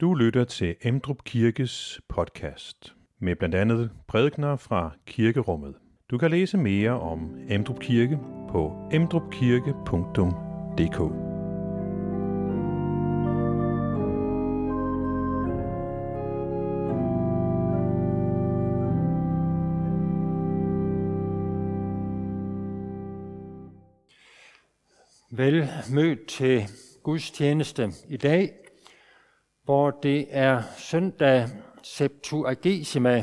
Du 0.00 0.14
lytter 0.14 0.44
til 0.44 0.76
Emdrup 0.82 1.24
Kirkes 1.24 2.00
podcast 2.08 2.94
med 3.18 3.36
blandt 3.36 3.54
andet 3.54 3.90
prædikner 4.08 4.56
fra 4.56 4.90
kirkerummet. 5.06 5.74
Du 6.10 6.18
kan 6.18 6.30
læse 6.30 6.58
mere 6.58 7.00
om 7.00 7.36
Emdrup 7.48 7.80
Kirke 7.80 8.18
på 8.48 8.88
emdrupkirke.dk. 8.92 11.00
Vel 25.30 25.68
mødt 25.94 26.28
til 26.28 26.62
gudstjeneste 27.02 27.92
i 28.08 28.16
dag, 28.16 28.65
hvor 29.66 29.90
det 29.90 30.26
er 30.30 30.62
søndag 30.78 31.48
Septuagesima. 31.82 33.22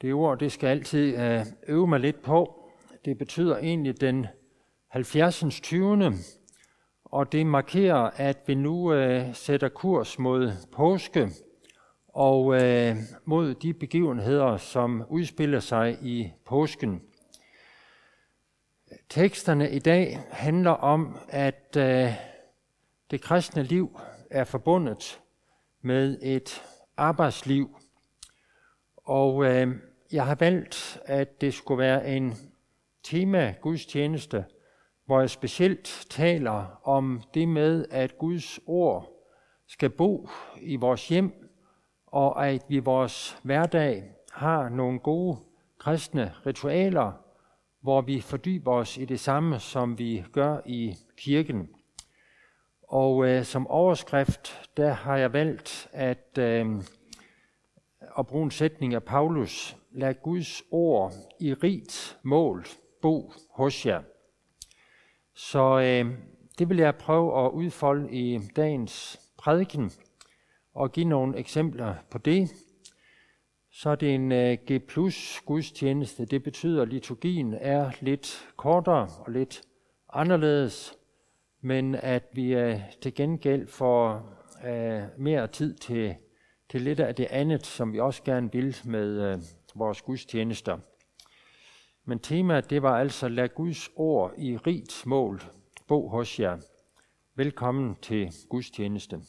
Det 0.00 0.14
ord, 0.14 0.38
det 0.38 0.52
skal 0.52 0.66
altid 0.66 1.18
øh, 1.18 1.46
øve 1.68 1.86
mig 1.86 2.00
lidt 2.00 2.22
på. 2.22 2.68
Det 3.04 3.18
betyder 3.18 3.58
egentlig 3.58 4.00
den 4.00 4.26
70. 4.88 5.44
20. 5.62 6.12
Og 7.04 7.32
det 7.32 7.46
markerer, 7.46 8.10
at 8.16 8.38
vi 8.46 8.54
nu 8.54 8.92
øh, 8.92 9.34
sætter 9.34 9.68
kurs 9.68 10.18
mod 10.18 10.52
påske 10.72 11.28
og 12.08 12.62
øh, 12.62 12.96
mod 13.24 13.54
de 13.54 13.74
begivenheder, 13.74 14.56
som 14.56 15.04
udspiller 15.08 15.60
sig 15.60 15.98
i 16.02 16.32
påsken. 16.44 17.02
Teksterne 19.08 19.70
i 19.70 19.78
dag 19.78 20.20
handler 20.30 20.70
om, 20.70 21.18
at 21.28 21.76
øh, 21.76 22.12
det 23.10 23.20
kristne 23.20 23.62
liv 23.62 23.98
er 24.32 24.44
forbundet 24.44 25.20
med 25.82 26.18
et 26.22 26.62
arbejdsliv. 26.96 27.76
Og 28.96 29.44
øh, 29.44 29.68
jeg 30.12 30.26
har 30.26 30.34
valgt, 30.34 31.00
at 31.04 31.40
det 31.40 31.54
skulle 31.54 31.78
være 31.78 32.08
en 32.08 32.34
tema 33.02 33.54
gudstjeneste, 33.60 34.44
hvor 35.04 35.20
jeg 35.20 35.30
specielt 35.30 36.06
taler 36.10 36.80
om 36.84 37.22
det 37.34 37.48
med, 37.48 37.86
at 37.90 38.18
Guds 38.18 38.60
ord 38.66 39.12
skal 39.66 39.90
bo 39.90 40.28
i 40.60 40.76
vores 40.76 41.08
hjem, 41.08 41.50
og 42.06 42.48
at 42.48 42.62
vi 42.68 42.76
i 42.76 42.78
vores 42.78 43.38
hverdag 43.42 44.04
har 44.32 44.68
nogle 44.68 44.98
gode 44.98 45.36
kristne 45.78 46.34
ritualer, 46.46 47.12
hvor 47.80 48.00
vi 48.00 48.20
fordyber 48.20 48.72
os 48.72 48.98
i 48.98 49.04
det 49.04 49.20
samme, 49.20 49.58
som 49.58 49.98
vi 49.98 50.24
gør 50.32 50.60
i 50.66 50.96
kirken. 51.16 51.68
Og 52.92 53.28
øh, 53.28 53.44
som 53.44 53.66
overskrift, 53.66 54.68
der 54.76 54.92
har 54.92 55.16
jeg 55.16 55.32
valgt 55.32 55.88
at, 55.92 56.38
øh, 56.38 56.66
at 58.18 58.26
bruge 58.26 58.44
en 58.44 58.50
sætning 58.50 58.94
af 58.94 59.02
Paulus. 59.02 59.76
Lad 59.92 60.14
Guds 60.22 60.62
ord 60.70 61.12
i 61.40 61.54
rigt 61.54 62.18
mål 62.22 62.66
bo 63.02 63.32
hos 63.50 63.86
jer. 63.86 64.02
Så 65.34 65.78
øh, 65.78 66.18
det 66.58 66.68
vil 66.68 66.76
jeg 66.76 66.96
prøve 66.96 67.46
at 67.46 67.50
udfolde 67.50 68.12
i 68.12 68.38
dagens 68.56 69.20
prædiken 69.38 69.92
og 70.74 70.92
give 70.92 71.06
nogle 71.06 71.38
eksempler 71.38 71.94
på 72.10 72.18
det. 72.18 72.50
Så 73.70 73.90
er 73.90 73.94
det 73.94 74.14
en 74.14 74.32
øh, 74.32 74.58
G 74.70 74.82
plus 74.88 75.42
gudstjeneste. 75.46 76.24
Det 76.24 76.42
betyder, 76.42 76.82
at 76.82 76.88
liturgien 76.88 77.54
er 77.54 77.90
lidt 78.00 78.48
kortere 78.56 79.08
og 79.18 79.32
lidt 79.32 79.62
anderledes, 80.12 80.94
men 81.62 81.94
at 81.94 82.24
vi 82.32 82.54
øh, 82.54 82.80
til 83.02 83.14
gengæld 83.14 83.66
får 83.66 84.28
øh, 84.66 85.02
mere 85.18 85.46
tid 85.46 85.74
til, 85.74 86.14
til 86.70 86.80
lidt 86.80 87.00
af 87.00 87.14
det 87.14 87.26
andet, 87.30 87.66
som 87.66 87.92
vi 87.92 88.00
også 88.00 88.22
gerne 88.22 88.52
vil 88.52 88.76
med 88.84 89.32
øh, 89.32 89.38
vores 89.74 90.02
gudstjenester. 90.02 90.78
Men 92.04 92.18
temaet 92.18 92.70
det 92.70 92.82
var 92.82 92.98
altså, 92.98 93.28
lad 93.28 93.48
Guds 93.48 93.90
ord 93.96 94.32
i 94.38 94.56
rigt 94.56 95.06
mål 95.06 95.42
bo 95.88 96.08
hos 96.08 96.40
jer. 96.40 96.58
Velkommen 97.34 97.96
til 98.02 98.32
gudstjeneste. 98.48 99.20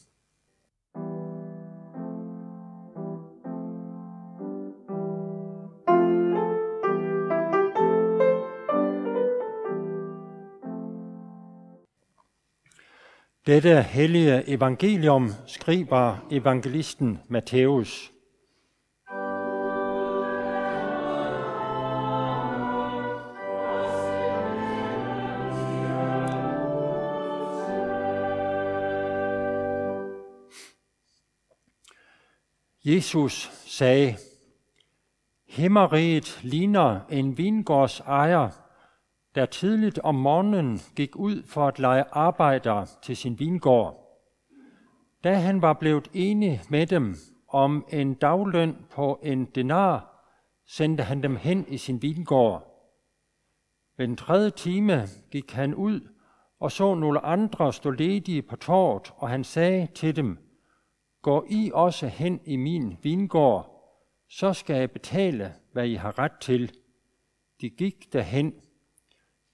Dette 13.46 13.82
hellige 13.82 14.48
evangelium 14.48 15.30
skriver 15.46 16.26
evangelisten 16.30 17.18
Matthæus. 17.28 18.12
Jesus 32.84 33.50
sagde, 33.66 34.16
Himmeriget 35.48 36.40
ligner 36.42 37.00
en 37.10 37.38
vingårds 37.38 38.00
ejer, 38.00 38.63
der 39.34 39.46
tidligt 39.46 39.98
om 39.98 40.14
morgenen 40.14 40.80
gik 40.96 41.16
ud 41.16 41.42
for 41.46 41.68
at 41.68 41.78
lege 41.78 42.04
arbejder 42.12 42.86
til 43.02 43.16
sin 43.16 43.38
vingård. 43.38 44.00
Da 45.24 45.34
han 45.34 45.62
var 45.62 45.72
blevet 45.72 46.10
enig 46.14 46.60
med 46.68 46.86
dem 46.86 47.16
om 47.48 47.86
en 47.88 48.14
dagløn 48.14 48.76
på 48.90 49.20
en 49.22 49.44
denar, 49.44 50.10
sendte 50.66 51.02
han 51.02 51.22
dem 51.22 51.36
hen 51.36 51.64
i 51.68 51.78
sin 51.78 52.02
vingård. 52.02 52.70
Ved 53.96 54.06
den 54.06 54.16
tredje 54.16 54.50
time 54.50 55.06
gik 55.30 55.52
han 55.52 55.74
ud 55.74 56.00
og 56.64 56.72
så 56.72 56.94
nogle 56.94 57.20
andre 57.20 57.72
stå 57.72 57.90
ledige 57.90 58.42
på 58.42 58.56
tårt, 58.56 59.14
og 59.16 59.28
han 59.28 59.44
sagde 59.44 59.88
til 59.94 60.16
dem, 60.16 60.38
Gå 61.22 61.46
I 61.50 61.70
også 61.74 62.06
hen 62.06 62.40
i 62.44 62.56
min 62.56 62.96
vingård, 63.02 63.70
så 64.30 64.52
skal 64.52 64.76
jeg 64.76 64.90
betale, 64.90 65.54
hvad 65.72 65.86
I 65.86 65.94
har 65.94 66.18
ret 66.18 66.38
til. 66.40 66.72
De 67.60 67.70
gik 67.70 68.12
derhen. 68.12 68.54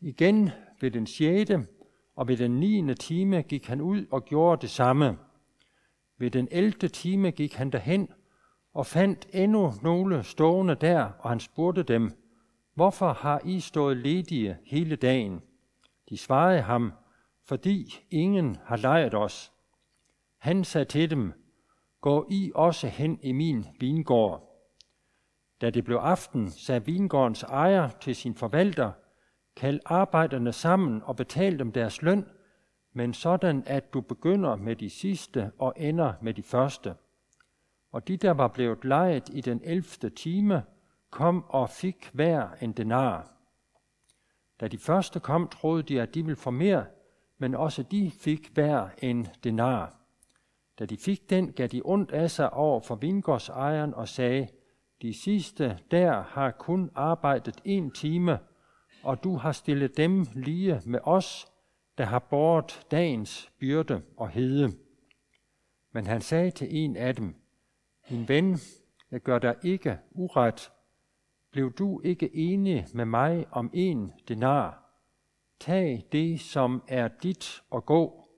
Igen 0.00 0.50
ved 0.80 0.90
den 0.90 1.06
sjette 1.06 1.66
og 2.16 2.28
ved 2.28 2.36
den 2.36 2.60
niende 2.60 2.94
time 2.94 3.42
gik 3.42 3.66
han 3.66 3.80
ud 3.80 4.06
og 4.10 4.24
gjorde 4.24 4.60
det 4.60 4.70
samme. 4.70 5.18
Ved 6.18 6.30
den 6.30 6.48
elfte 6.50 6.88
time 6.88 7.30
gik 7.30 7.54
han 7.54 7.70
derhen 7.70 8.08
og 8.74 8.86
fandt 8.86 9.28
endnu 9.32 9.72
nogle 9.82 10.22
stående 10.22 10.74
der, 10.74 11.10
og 11.18 11.30
han 11.30 11.40
spurgte 11.40 11.82
dem, 11.82 12.12
Hvorfor 12.74 13.12
har 13.12 13.40
I 13.44 13.60
stået 13.60 13.96
ledige 13.96 14.58
hele 14.64 14.96
dagen? 14.96 15.40
De 16.08 16.16
svarede 16.16 16.62
ham, 16.62 16.92
fordi 17.44 17.94
ingen 18.10 18.56
har 18.64 18.76
lejet 18.76 19.14
os. 19.14 19.52
Han 20.38 20.64
sagde 20.64 20.84
til 20.84 21.10
dem, 21.10 21.32
Gå 22.00 22.26
I 22.30 22.52
også 22.54 22.88
hen 22.88 23.18
i 23.22 23.32
min 23.32 23.66
vingård. 23.80 24.46
Da 25.60 25.70
det 25.70 25.84
blev 25.84 25.96
aften, 25.96 26.50
sagde 26.50 26.86
vingårdens 26.86 27.42
ejer 27.42 27.88
til 27.88 28.16
sin 28.16 28.34
forvalter, 28.34 28.92
Kald 29.60 29.80
arbejderne 29.84 30.52
sammen 30.52 31.02
og 31.04 31.16
betal 31.16 31.58
dem 31.58 31.72
deres 31.72 32.02
løn, 32.02 32.26
men 32.92 33.14
sådan 33.14 33.62
at 33.66 33.94
du 33.94 34.00
begynder 34.00 34.56
med 34.56 34.76
de 34.76 34.90
sidste 34.90 35.52
og 35.58 35.74
ender 35.76 36.12
med 36.22 36.34
de 36.34 36.42
første. 36.42 36.94
Og 37.92 38.08
de, 38.08 38.16
der 38.16 38.30
var 38.30 38.48
blevet 38.48 38.84
lejet 38.84 39.28
i 39.32 39.40
den 39.40 39.60
elfte 39.64 40.10
time, 40.10 40.62
kom 41.10 41.44
og 41.48 41.70
fik 41.70 42.10
hver 42.12 42.48
en 42.60 42.72
denar. 42.72 43.32
Da 44.60 44.68
de 44.68 44.78
første 44.78 45.20
kom, 45.20 45.48
troede 45.48 45.82
de, 45.82 46.00
at 46.02 46.14
de 46.14 46.24
ville 46.24 46.36
få 46.36 46.50
mere, 46.50 46.86
men 47.38 47.54
også 47.54 47.82
de 47.82 48.10
fik 48.10 48.50
hver 48.54 48.88
en 48.98 49.26
denar. 49.44 49.96
Da 50.78 50.86
de 50.86 50.96
fik 50.96 51.30
den, 51.30 51.52
gav 51.52 51.66
de 51.66 51.82
ondt 51.84 52.10
af 52.10 52.30
sig 52.30 52.52
over 52.52 52.80
for 52.80 52.94
vingårdsejeren 52.94 53.94
og 53.94 54.08
sagde, 54.08 54.48
de 55.02 55.14
sidste 55.14 55.78
der 55.90 56.22
har 56.22 56.50
kun 56.50 56.90
arbejdet 56.94 57.60
en 57.64 57.90
time, 57.90 58.38
og 59.02 59.24
du 59.24 59.36
har 59.36 59.52
stillet 59.52 59.96
dem 59.96 60.26
lige 60.34 60.80
med 60.86 61.00
os, 61.02 61.46
der 61.98 62.04
har 62.04 62.18
båret 62.18 62.86
dagens 62.90 63.52
byrde 63.58 64.02
og 64.16 64.28
hede. 64.28 64.72
Men 65.92 66.06
han 66.06 66.20
sagde 66.20 66.50
til 66.50 66.68
en 66.70 66.96
af 66.96 67.16
dem, 67.16 67.34
min 68.10 68.28
ven, 68.28 68.58
jeg 69.10 69.20
gør 69.20 69.38
dig 69.38 69.54
ikke 69.62 69.98
uret. 70.10 70.72
Blev 71.50 71.72
du 71.72 72.00
ikke 72.04 72.36
enig 72.36 72.86
med 72.94 73.04
mig 73.04 73.46
om 73.50 73.70
en 73.72 74.12
denar? 74.28 74.90
Tag 75.60 76.06
det, 76.12 76.40
som 76.40 76.82
er 76.88 77.08
dit, 77.22 77.62
og 77.70 77.86
gå. 77.86 78.28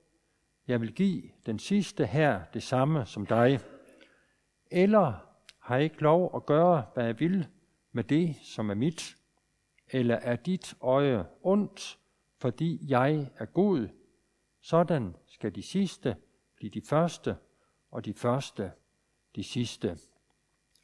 Jeg 0.67 0.81
vil 0.81 0.94
give 0.94 1.23
den 1.47 1.59
sidste 1.59 2.06
her 2.06 2.41
det 2.55 2.62
samme 2.62 3.06
som 3.06 3.26
dig. 3.26 3.61
Eller 4.70 5.14
har 5.59 5.75
jeg 5.75 5.85
ikke 5.85 6.03
lov 6.03 6.37
at 6.37 6.47
gøre, 6.47 6.85
hvad 6.94 7.05
jeg 7.05 7.20
vil 7.20 7.47
med 7.93 8.05
det, 8.05 8.37
som 8.43 8.70
er 8.70 8.75
mit? 8.75 9.17
Eller 9.93 10.15
er 10.15 10.37
dit 10.37 10.75
øje 10.81 11.27
ondt, 11.43 11.99
fordi 12.41 12.79
jeg 12.89 13.31
er 13.37 13.44
god? 13.44 13.89
Sådan 14.61 15.17
skal 15.27 15.55
de 15.55 15.62
sidste 15.62 16.17
blive 16.56 16.71
de 16.71 16.83
første, 16.89 17.37
og 17.91 18.05
de 18.05 18.15
første, 18.15 18.73
de 19.37 19.44
sidste. 19.44 19.99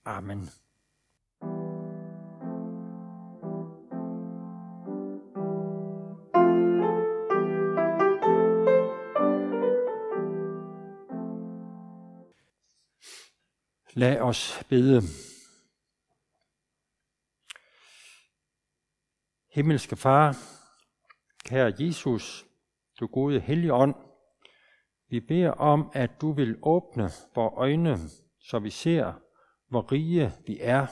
Amen. 0.05 0.49
Lad 13.95 14.21
os 14.21 14.65
bede. 14.69 15.03
Himmelske 19.59 19.97
Far, 19.97 20.37
kære 21.45 21.73
Jesus, 21.79 22.47
du 23.01 23.07
gode 23.07 23.41
Helligånd, 23.41 23.95
vi 25.09 25.21
beder 25.21 25.51
om, 25.51 25.91
at 25.95 26.11
du 26.21 26.33
vil 26.33 26.59
åbne 26.63 27.11
vores 27.35 27.55
øjne, 27.57 27.99
så 28.41 28.59
vi 28.59 28.71
ser, 28.71 29.13
hvor 29.69 29.93
rige 29.93 30.33
vi 30.47 30.59
er. 30.61 30.87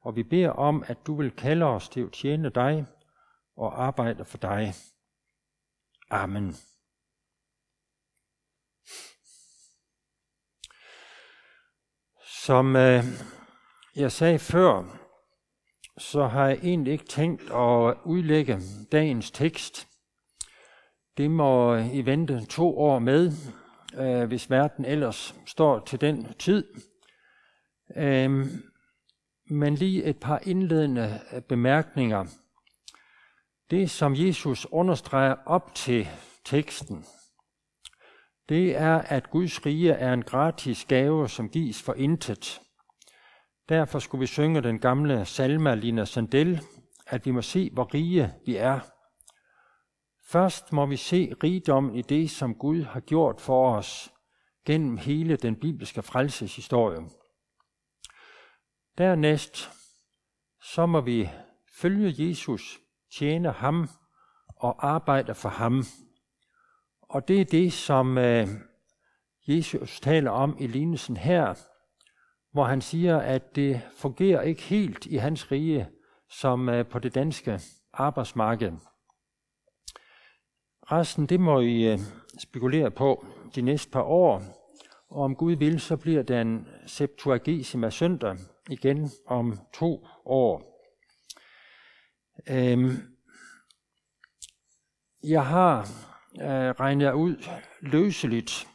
Og 0.00 0.16
vi 0.16 0.22
beder 0.22 0.50
om, 0.50 0.84
at 0.86 1.06
du 1.06 1.16
vil 1.16 1.30
kalde 1.30 1.64
os 1.64 1.88
til 1.88 2.00
at 2.00 2.12
tjene 2.12 2.50
dig 2.50 2.86
og 3.56 3.84
arbejde 3.84 4.24
for 4.24 4.38
dig. 4.38 4.74
Amen. 6.10 6.54
Som 12.44 12.76
øh, 12.76 13.04
jeg 13.96 14.12
sagde 14.12 14.38
før, 14.38 15.01
så 16.02 16.26
har 16.26 16.48
jeg 16.48 16.58
egentlig 16.62 16.92
ikke 16.92 17.04
tænkt 17.04 17.42
at 17.42 17.96
udlægge 18.04 18.60
dagens 18.92 19.30
tekst. 19.30 19.88
Det 21.16 21.30
må 21.30 21.76
I 21.76 22.06
vente 22.06 22.46
to 22.46 22.78
år 22.78 22.98
med, 22.98 23.32
øh, 23.98 24.24
hvis 24.24 24.50
verden 24.50 24.84
ellers 24.84 25.34
står 25.46 25.78
til 25.78 26.00
den 26.00 26.34
tid. 26.38 26.64
Øh, 27.96 28.46
men 29.50 29.74
lige 29.74 30.04
et 30.04 30.20
par 30.20 30.40
indledende 30.42 31.20
bemærkninger. 31.48 32.24
Det, 33.70 33.90
som 33.90 34.14
Jesus 34.16 34.66
understreger 34.70 35.34
op 35.46 35.74
til 35.74 36.08
teksten, 36.44 37.04
det 38.48 38.76
er, 38.76 38.98
at 38.98 39.30
Guds 39.30 39.66
rige 39.66 39.92
er 39.92 40.12
en 40.12 40.22
gratis 40.22 40.84
gave, 40.84 41.28
som 41.28 41.48
gives 41.48 41.82
for 41.82 41.94
intet. 41.94 42.60
Derfor 43.72 43.98
skulle 43.98 44.20
vi 44.20 44.26
synge 44.26 44.60
den 44.60 44.78
gamle 44.78 45.24
salme 45.24 45.76
Lina 45.76 46.04
Sandel, 46.04 46.60
at 47.06 47.26
vi 47.26 47.30
må 47.30 47.42
se, 47.42 47.70
hvor 47.70 47.94
rige 47.94 48.34
vi 48.46 48.56
er. 48.56 48.80
Først 50.24 50.72
må 50.72 50.86
vi 50.86 50.96
se 50.96 51.34
rigdommen 51.42 51.96
i 51.96 52.02
det, 52.02 52.30
som 52.30 52.54
Gud 52.54 52.82
har 52.82 53.00
gjort 53.00 53.40
for 53.40 53.76
os 53.76 54.12
gennem 54.66 54.96
hele 54.96 55.36
den 55.36 55.56
bibelske 55.56 56.02
frelseshistorie. 56.02 57.00
Dernæst 58.98 59.70
så 60.62 60.86
må 60.86 61.00
vi 61.00 61.30
følge 61.80 62.28
Jesus, 62.28 62.80
tjene 63.18 63.52
ham 63.52 63.88
og 64.56 64.88
arbejde 64.88 65.34
for 65.34 65.48
ham. 65.48 65.84
Og 67.02 67.28
det 67.28 67.40
er 67.40 67.44
det, 67.44 67.72
som 67.72 68.18
øh, 68.18 68.48
Jesus 69.46 70.00
taler 70.00 70.30
om 70.30 70.56
i 70.60 70.66
lignelsen 70.66 71.16
her, 71.16 71.54
hvor 72.52 72.64
han 72.64 72.80
siger, 72.80 73.18
at 73.18 73.56
det 73.56 73.80
fungerer 73.96 74.42
ikke 74.42 74.62
helt 74.62 75.06
i 75.06 75.16
hans 75.16 75.52
rige 75.52 75.88
som 76.30 76.68
øh, 76.68 76.86
på 76.86 76.98
det 76.98 77.14
danske 77.14 77.60
arbejdsmarked. 77.92 78.72
Resten, 80.82 81.26
det 81.26 81.40
må 81.40 81.60
I 81.60 81.92
øh, 81.92 81.98
spekulere 82.38 82.90
på 82.90 83.26
de 83.54 83.62
næste 83.62 83.90
par 83.90 84.02
år, 84.02 84.42
og 85.08 85.22
om 85.22 85.36
Gud 85.36 85.52
vil, 85.52 85.80
så 85.80 85.96
bliver 85.96 86.22
den 86.22 86.68
Septuagesima 86.86 87.90
søndag 87.90 88.36
igen 88.70 89.10
om 89.26 89.58
to 89.74 90.06
år. 90.24 90.72
Øhm, 92.48 92.90
jeg 95.24 95.46
har 95.46 95.80
øh, 96.40 96.70
regnet 96.70 97.12
ud 97.12 97.36
løseligt 97.80 98.68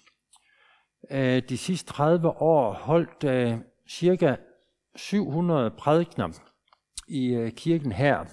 øh, 1.12 1.42
de 1.50 1.57
sidste 1.57 1.94
30 1.94 2.42
år 2.42 2.74
holdt 2.74 3.24
øh, 3.24 3.57
cirka 3.89 4.36
700 4.95 5.71
prædikner 5.71 6.30
i 7.07 7.27
øh, 7.27 7.51
kirken 7.51 7.92
her. 7.92 8.25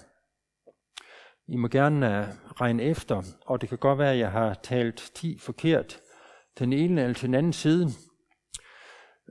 I 1.47 1.55
må 1.55 1.67
gerne 1.67 2.19
øh, 2.19 2.27
regne 2.61 2.83
efter, 2.83 3.21
og 3.45 3.61
det 3.61 3.69
kan 3.69 3.77
godt 3.77 3.99
være, 3.99 4.11
at 4.11 4.19
jeg 4.19 4.31
har 4.31 4.53
talt 4.53 5.11
10 5.15 5.37
forkert 5.37 5.99
den 6.59 6.73
ene 6.73 7.01
eller 7.01 7.19
den 7.21 7.33
anden 7.33 7.53
side. 7.53 7.89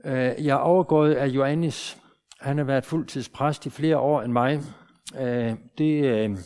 Øh, 0.05 0.45
jeg 0.45 0.53
er 0.53 0.55
overgået 0.55 1.13
af 1.13 1.27
Johannes. 1.27 1.97
Han 2.41 2.57
har 2.57 2.65
været 2.65 2.85
fuldtidspræst 2.85 3.65
i 3.65 3.69
flere 3.69 3.97
år 3.97 4.21
end 4.21 4.33
mig. 4.33 4.61
Øh, 5.19 5.53
det 5.77 6.05
øh, 6.05 6.37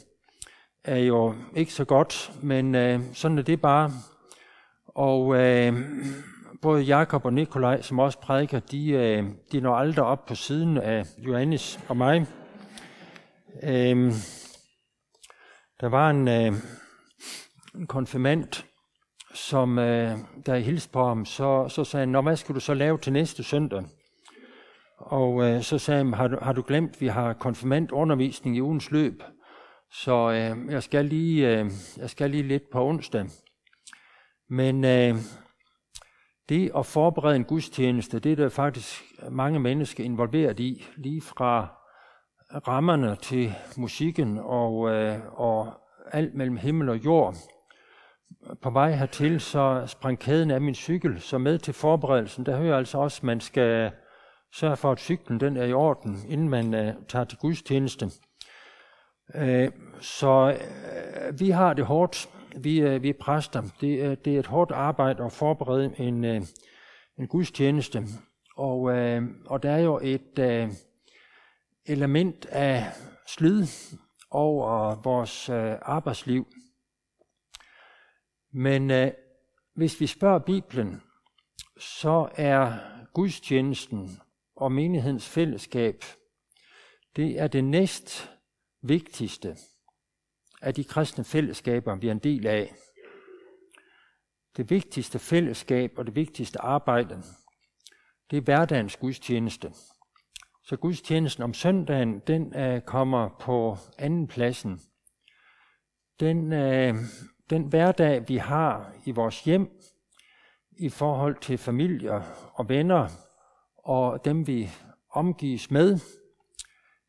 er 0.84 0.98
jo 0.98 1.36
ikke 1.56 1.74
så 1.74 1.86
godt, 1.86 2.32
men 2.42 2.76
øh, 2.76 3.00
sådan 3.14 3.38
er 3.38 3.42
det 3.42 3.62
bare. 3.62 3.92
Og 4.88 5.36
øh, 5.36 5.74
både 6.62 6.84
Jakob 6.84 7.26
og 7.26 7.34
Nikolaj, 7.34 7.82
som 7.82 8.00
også 8.00 8.20
prædiker, 8.20 8.60
de, 8.60 8.90
øh, 8.90 9.24
de 9.52 9.62
når 9.62 9.76
aldrig 9.76 10.06
op 10.06 10.26
på 10.26 10.36
siden 10.36 10.78
af 10.78 11.04
Johannes 11.18 11.80
og 11.88 11.98
mig. 11.98 12.26
Øhm, 13.64 14.12
der 15.82 15.90
var 15.90 16.10
en, 16.10 16.28
øh, 16.28 16.54
en 17.76 17.88
konfirmant, 17.88 18.66
som 19.34 19.80
øh, 19.80 20.18
der 20.46 20.54
jeg 20.54 20.64
hilste 20.64 20.92
på 20.92 21.08
ham, 21.08 21.26
så, 21.26 21.70
så 21.70 21.84
sagde 21.84 22.02
han, 22.02 22.10
Nå, 22.10 22.22
hvad 22.22 22.36
skal 22.36 22.56
du 22.56 22.60
så 22.60 22.74
lave 22.74 22.98
til 22.98 23.14
næste 23.14 23.44
søndag? 23.44 23.84
Og 24.98 25.44
øh, 25.44 25.62
så 25.62 25.78
sagde 25.78 26.04
han, 26.04 26.14
har 26.14 26.28
du, 26.28 26.38
har 26.42 26.54
du 26.54 26.64
glemt, 26.68 27.02
vi 27.02 27.08
har 27.08 27.34
konfirmandundervisning 27.34 28.58
i 28.58 28.62
ugens 28.62 28.92
løb, 28.92 29.24
så 29.92 30.32
øh, 30.32 30.72
jeg, 30.72 30.84
skal 30.84 31.06
lige, 31.06 31.60
øh, 31.60 31.72
jeg 31.98 32.10
skal 32.10 32.30
lige 32.30 32.44
lidt 32.44 32.64
på 32.72 32.86
onsdag. 32.86 33.26
Men 34.50 34.86
øh, 34.86 35.16
det 36.50 36.72
at 36.78 36.86
forberede 36.86 37.36
en 37.36 37.44
gudstjeneste, 37.44 38.20
det 38.20 38.32
er 38.32 38.36
der 38.36 38.50
faktisk 38.50 39.04
mange 39.30 39.60
mennesker 39.60 40.04
involveret 40.04 40.60
i, 40.60 40.86
lige 40.98 41.22
fra 41.22 41.68
rammerne 42.68 43.16
til 43.16 43.54
musikken 43.78 44.38
og, 44.38 44.90
øh, 44.90 45.20
og 45.34 45.74
alt 46.12 46.36
mellem 46.36 46.58
himmel 46.58 46.90
og 46.90 47.06
jord. 47.06 47.36
På 48.62 48.70
vej 48.70 48.92
hertil, 48.92 49.40
så 49.40 49.84
sprang 49.88 50.20
kæden 50.20 50.52
af 50.52 50.62
min 50.62 50.76
cykel, 50.76 51.22
så 51.22 51.38
med 51.38 51.60
til 51.60 51.74
forberedelsen, 51.74 52.46
der 52.46 52.58
hører 52.58 52.78
altså 52.78 52.98
også, 52.98 53.20
at 53.20 53.24
man 53.24 53.40
skal 53.40 53.92
sørge 54.54 54.78
for, 54.78 54.92
at 54.92 55.00
cyklen 55.00 55.40
den 55.40 55.58
er 55.58 55.66
i 55.66 55.74
orden, 55.74 56.18
inden 56.28 56.50
man 56.50 56.74
øh, 56.74 56.94
tager 57.08 57.26
til 57.26 57.38
gudstjeneste. 57.38 58.10
Øh, 59.36 59.72
så 60.02 60.58
øh, 60.58 61.40
vi 61.40 61.50
har 61.50 61.74
det 61.74 61.86
hårdt 61.86 62.30
vi, 62.58 62.80
er, 62.80 63.00
vi 63.00 63.10
er 63.10 63.14
præster. 63.20 63.64
Det 63.82 64.04
er, 64.04 64.16
det 64.16 64.36
er 64.36 64.40
et 64.40 64.48
hårdt 64.48 64.72
arbejde 64.72 65.24
at 65.24 65.32
forberede 65.32 65.94
en, 66.00 66.26
øh, 66.26 66.42
en 67.18 67.28
gudstjeneste. 67.28 68.04
Og, 68.56 68.98
øh, 68.98 69.24
og 69.46 69.64
der 69.64 69.72
er 69.72 69.80
jo 69.80 70.00
et 70.04 70.40
øh, 70.40 70.70
element 71.86 72.46
af 72.46 72.92
slid 73.28 73.68
over 74.32 75.02
vores 75.04 75.50
øh, 75.50 75.76
arbejdsliv. 75.82 76.48
Men 78.52 78.92
øh, 78.92 79.12
hvis 79.76 80.00
vi 80.02 80.08
spørger 80.08 80.40
Bibelen, 80.40 81.02
så 81.78 82.30
er 82.36 82.74
gudstjenesten 83.14 84.20
og 84.56 84.72
menighedens 84.72 85.30
fællesskab, 85.30 86.04
det 87.16 87.40
er 87.40 87.48
det 87.48 87.64
næst 87.64 88.32
vigtigste 88.82 89.56
af 90.62 90.74
de 90.74 90.84
kristne 90.84 91.24
fællesskaber, 91.24 91.96
vi 91.96 92.08
er 92.08 92.12
en 92.12 92.20
del 92.20 92.48
af. 92.48 92.76
Det 94.58 94.70
vigtigste 94.70 95.20
fællesskab 95.20 95.92
og 95.98 96.06
det 96.06 96.16
vigtigste 96.16 96.62
arbejde, 96.62 97.24
det 98.32 98.38
er 98.38 98.42
hverdagens 98.42 98.98
gudstjeneste. 98.98 99.72
Så 100.64 100.78
gudstjenesten 100.78 101.44
om 101.44 101.54
søndagen, 101.54 102.20
den 102.20 102.56
uh, 102.56 102.82
kommer 102.82 103.30
på 103.40 103.78
anden 103.98 104.28
pladsen. 104.28 104.80
Den, 106.20 106.54
uh, 106.54 107.00
den 107.50 107.64
hverdag, 107.64 108.30
vi 108.30 108.38
har 108.38 108.94
i 109.06 109.12
vores 109.12 109.44
hjem, 109.44 109.70
i 110.72 110.90
forhold 110.90 111.36
til 111.42 111.58
familier 111.58 112.22
og 112.54 112.70
venner, 112.70 113.08
og 113.78 114.26
dem 114.26 114.48
vi 114.48 114.70
omgives 115.10 115.72
med, 115.72 116.00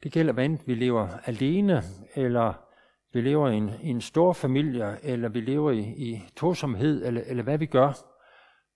det 0.02 0.12
gælder, 0.12 0.32
hvad 0.32 0.44
enten 0.44 0.66
vi 0.66 0.74
lever 0.74 1.08
alene, 1.24 1.82
eller 2.14 2.69
vi 3.12 3.20
lever 3.20 3.48
i 3.48 3.56
en, 3.56 3.70
i 3.82 3.88
en 3.88 4.00
stor 4.00 4.32
familie, 4.32 5.04
eller 5.04 5.28
vi 5.28 5.40
lever 5.40 5.70
i, 5.70 5.80
i 5.80 6.22
tosomhed, 6.36 7.06
eller, 7.06 7.22
eller 7.26 7.42
hvad 7.42 7.58
vi 7.58 7.66
gør, 7.66 7.92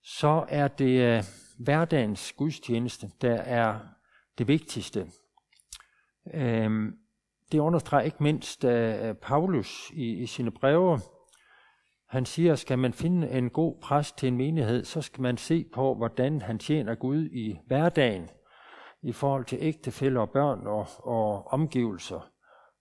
så 0.02 0.44
er 0.48 0.68
det 0.68 1.00
øh, 1.00 1.22
hverdagens 1.58 2.32
gudstjeneste, 2.32 3.10
der 3.22 3.34
er 3.34 3.80
det 4.38 4.48
vigtigste. 4.48 5.06
Øhm, 6.34 6.92
det 7.52 7.58
understreger 7.58 8.04
ikke 8.04 8.22
mindst 8.22 8.64
øh, 8.64 9.14
Paulus 9.14 9.90
i, 9.90 10.12
i 10.12 10.26
sine 10.26 10.50
breve. 10.50 11.00
Han 12.08 12.26
siger, 12.26 12.54
skal 12.54 12.78
man 12.78 12.92
finde 12.92 13.30
en 13.30 13.50
god 13.50 13.80
præst 13.82 14.18
til 14.18 14.26
en 14.26 14.36
menighed, 14.36 14.84
så 14.84 15.02
skal 15.02 15.22
man 15.22 15.36
se 15.36 15.64
på, 15.74 15.94
hvordan 15.94 16.40
han 16.40 16.58
tjener 16.58 16.94
Gud 16.94 17.24
i 17.24 17.58
hverdagen 17.66 18.28
i 19.02 19.12
forhold 19.12 19.44
til 19.44 19.58
ægtefælder 19.60 20.20
og 20.20 20.30
børn 20.30 20.66
og, 20.66 20.86
og 20.98 21.46
omgivelser. 21.46 22.33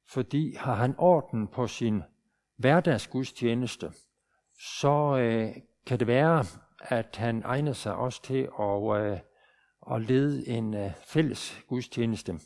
Fordi 0.10 0.55
har 0.55 0.75
han 0.75 0.95
orden 0.98 1.48
på 1.48 1.67
sin 1.67 2.01
hverdagsgudstjeneste, 2.57 3.91
så 4.60 5.17
øh, 5.17 5.55
kan 5.86 6.00
det 6.00 6.07
være, 6.07 6.45
at 6.79 7.15
han 7.15 7.41
egner 7.45 7.74
sig 7.74 7.95
også 7.95 8.22
til 8.22 8.50
at, 8.60 9.01
øh, 9.01 9.19
at 9.91 10.01
lede 10.01 10.48
en 10.48 10.74
øh, 10.74 10.91
fælles 11.05 11.63
gudstjeneste. 11.67 12.39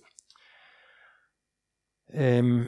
Øhm, 2.14 2.66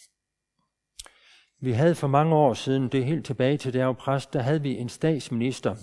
vi 1.64 1.72
havde 1.72 1.94
for 1.94 2.06
mange 2.06 2.34
år 2.34 2.54
siden, 2.54 2.88
det 2.88 3.00
er 3.00 3.04
helt 3.04 3.26
tilbage 3.26 3.58
til 3.58 3.72
der 3.72 3.84
var 3.84 3.92
præst, 3.92 4.32
der 4.32 4.40
havde 4.40 4.62
vi 4.62 4.76
en 4.76 4.88
statsminister. 4.88 5.74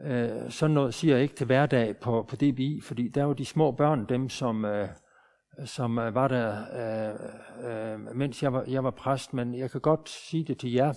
Øh, 0.00 0.50
sådan 0.50 0.74
noget 0.74 0.94
siger 0.94 1.14
jeg 1.14 1.22
ikke 1.22 1.34
til 1.34 1.46
hverdag 1.46 1.96
på, 1.96 2.26
på 2.28 2.36
DBI, 2.36 2.80
fordi 2.80 3.08
der 3.08 3.24
var 3.24 3.34
de 3.34 3.44
små 3.44 3.72
børn, 3.72 4.08
dem 4.08 4.28
som, 4.28 4.64
øh, 4.64 4.88
som 5.64 5.98
øh, 5.98 6.14
var 6.14 6.28
der, 6.28 6.64
øh, 6.72 7.92
øh, 7.92 8.16
mens 8.16 8.42
jeg 8.42 8.52
var, 8.52 8.64
jeg 8.68 8.84
var 8.84 8.90
præst, 8.90 9.34
men 9.34 9.54
jeg 9.54 9.70
kan 9.70 9.80
godt 9.80 10.08
sige 10.08 10.44
det 10.44 10.58
til 10.58 10.72
jer. 10.72 10.92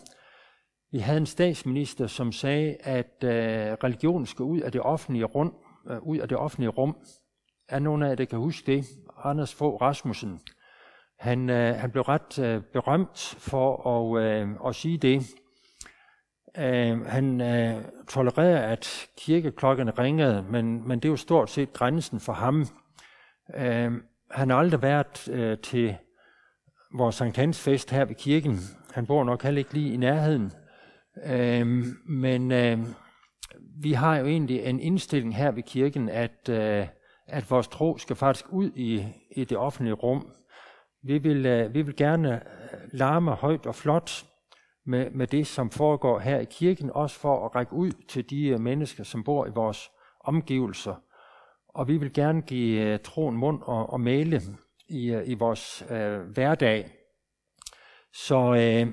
Vi 0.92 1.00
havde 1.00 1.18
en 1.18 1.26
statsminister, 1.26 2.08
som 2.08 2.32
sagde, 2.32 2.78
at 2.80 3.24
øh, 3.24 3.74
religion 3.84 4.26
skal 4.26 4.44
ud 4.44 4.60
af 4.60 4.72
det 4.72 4.82
offentlige 4.82 5.26
rum. 5.26 5.56
Øh, 5.90 6.08
ud 6.08 6.18
af 6.18 6.30
det 6.30 6.38
offentlige 6.38 6.70
rum. 6.70 6.98
Er 7.70 7.80
nogen 7.80 8.04
af 8.04 8.10
jer, 8.10 8.16
der 8.16 8.26
kan 8.26 8.40
huske 8.40 8.72
det? 8.72 8.86
Anders 9.24 9.54
Fogh 9.56 9.82
Rasmussen. 9.82 10.42
Han, 11.20 11.50
øh, 11.50 11.76
han 11.76 11.92
blev 11.92 12.04
ret 12.04 12.40
øh, 12.40 12.62
berømt 12.74 13.36
for 13.38 13.88
at, 13.88 14.24
øh, 14.24 14.50
at 14.68 14.76
sige 14.76 14.98
det. 14.98 15.22
Øh, 16.58 17.06
han 17.06 17.42
øh, 17.42 17.84
tolererede, 18.10 18.60
at 18.60 19.08
kirkeklokkerne 19.18 19.92
ringede, 19.92 20.46
men, 20.50 20.88
men 20.88 21.00
det 21.00 21.06
er 21.06 21.12
jo 21.12 21.18
stort 21.18 21.50
set 21.50 21.74
grænsen 21.74 22.20
for 22.20 22.34
ham. 22.34 22.66
Øh, 23.56 23.92
han 24.34 24.50
har 24.50 24.58
aldrig 24.58 24.82
været 24.82 25.30
øh, 25.30 25.58
til 25.58 25.96
vores 26.98 27.16
Sankt 27.16 27.38
Hans 27.38 27.64
fest 27.64 27.92
her 27.92 28.06
ved 28.06 28.16
kirken. 28.16 28.60
Han 28.94 29.06
bor 29.06 29.24
nok 29.24 29.44
heller 29.44 29.60
ikke 29.60 29.74
lige 29.74 29.94
i 29.94 29.98
nærheden. 29.98 30.52
Øh, 31.26 31.68
men 32.06 32.52
øh, 32.52 32.80
vi 33.82 33.94
har 33.94 34.18
jo 34.18 34.26
egentlig 34.26 34.60
en 34.60 34.80
indstilling 34.80 35.36
her 35.36 35.52
ved 35.52 35.64
kirken, 35.64 36.10
at, 36.10 36.50
øh, 36.50 36.88
at 37.28 37.52
vores 37.52 37.68
tro 37.68 37.98
skal 37.98 38.16
faktisk 38.16 38.46
ud 38.50 38.72
i, 38.76 39.06
i 39.36 39.44
det 39.46 39.58
offentlige 39.58 39.94
rum. 39.94 40.32
Vi 41.04 41.18
vil, 41.18 41.46
øh, 41.46 41.74
vi 41.74 41.82
vil 41.82 41.96
gerne 41.96 42.36
øh, 42.36 42.80
larme 42.94 43.32
højt 43.32 43.66
og 43.66 43.76
flot 43.76 44.26
med, 44.86 45.12
med 45.12 45.28
det, 45.28 45.48
som 45.48 45.70
foregår 45.70 46.20
her 46.20 46.40
i 46.40 46.46
kirken, 46.46 46.92
også 46.94 47.20
for 47.20 47.46
at 47.46 47.56
række 47.56 47.74
ud 47.74 47.92
til 48.10 48.30
de 48.30 48.48
øh, 48.48 48.60
mennesker, 48.60 49.04
som 49.04 49.24
bor 49.24 49.46
i 49.46 49.52
vores 49.56 49.90
omgivelser. 50.24 50.96
Og 51.74 51.88
vi 51.88 51.98
vil 51.98 52.14
gerne 52.14 52.42
give 52.42 52.82
øh, 52.82 53.00
troen 53.00 53.38
mund 53.38 53.62
og, 53.62 53.90
og 53.90 54.02
male 54.02 54.42
i, 54.88 55.12
øh, 55.12 55.30
i 55.30 55.34
vores 55.34 55.84
øh, 55.90 56.20
hverdag. 56.20 56.92
Så 58.14 58.54
øh, 58.54 58.88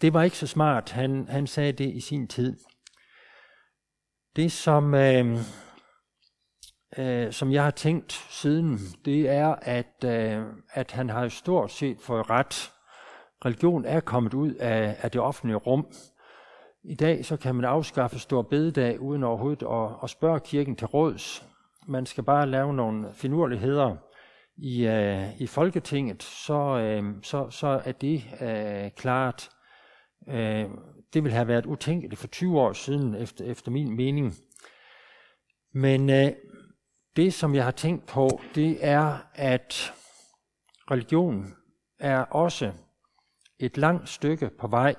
det 0.00 0.14
var 0.14 0.22
ikke 0.22 0.36
så 0.36 0.46
smart. 0.46 0.90
Han, 0.90 1.28
han 1.28 1.46
sagde 1.46 1.72
det 1.72 1.94
i 1.94 2.00
sin 2.00 2.28
tid. 2.28 2.56
Det, 4.36 4.52
som, 4.52 4.94
øh, 4.94 5.38
øh, 6.98 7.32
som 7.32 7.52
jeg 7.52 7.64
har 7.64 7.70
tænkt 7.70 8.12
siden, 8.12 8.78
det 9.04 9.28
er, 9.28 9.54
at, 9.62 10.04
øh, 10.04 10.44
at 10.72 10.92
han 10.92 11.10
har 11.10 11.22
jo 11.22 11.28
stort 11.28 11.72
set 11.72 12.00
fået 12.00 12.30
ret. 12.30 12.72
Religion 13.44 13.84
er 13.84 14.00
kommet 14.00 14.34
ud 14.34 14.54
af, 14.54 14.96
af 15.00 15.10
det 15.10 15.20
offentlige 15.20 15.56
rum. 15.56 15.86
I 16.84 16.94
dag 16.94 17.24
så 17.24 17.36
kan 17.36 17.54
man 17.54 17.64
afskaffe 17.64 18.18
stor 18.18 18.42
bededag 18.42 19.00
uden 19.00 19.22
overhovedet 19.22 19.66
at, 19.66 19.98
at 20.02 20.10
spørge 20.10 20.40
kirken 20.40 20.76
til 20.76 20.86
råds. 20.86 21.44
Man 21.88 22.06
skal 22.06 22.24
bare 22.24 22.46
lave 22.46 22.74
nogle 22.74 23.14
finurligheder 23.14 23.96
i, 24.56 24.86
øh, 24.86 25.40
i 25.40 25.46
Folketinget, 25.46 26.22
så, 26.22 26.78
øh, 26.78 27.14
så, 27.22 27.50
så 27.50 27.82
er 27.84 27.92
det 27.92 28.24
øh, 28.40 28.90
klart. 28.90 29.50
Øh, 30.28 30.64
det 31.14 31.24
ville 31.24 31.36
have 31.36 31.48
været 31.48 31.66
utænkeligt 31.66 32.20
for 32.20 32.26
20 32.26 32.60
år 32.60 32.72
siden, 32.72 33.14
efter, 33.14 33.44
efter 33.44 33.70
min 33.70 33.96
mening. 33.96 34.34
Men 35.74 36.10
øh, 36.10 36.32
det, 37.16 37.34
som 37.34 37.54
jeg 37.54 37.64
har 37.64 37.70
tænkt 37.70 38.06
på, 38.06 38.40
det 38.54 38.78
er, 38.80 39.18
at 39.34 39.92
religion 40.90 41.54
er 41.98 42.20
også 42.20 42.72
et 43.58 43.76
langt 43.76 44.08
stykke 44.08 44.50
på 44.58 44.66
vej 44.66 44.94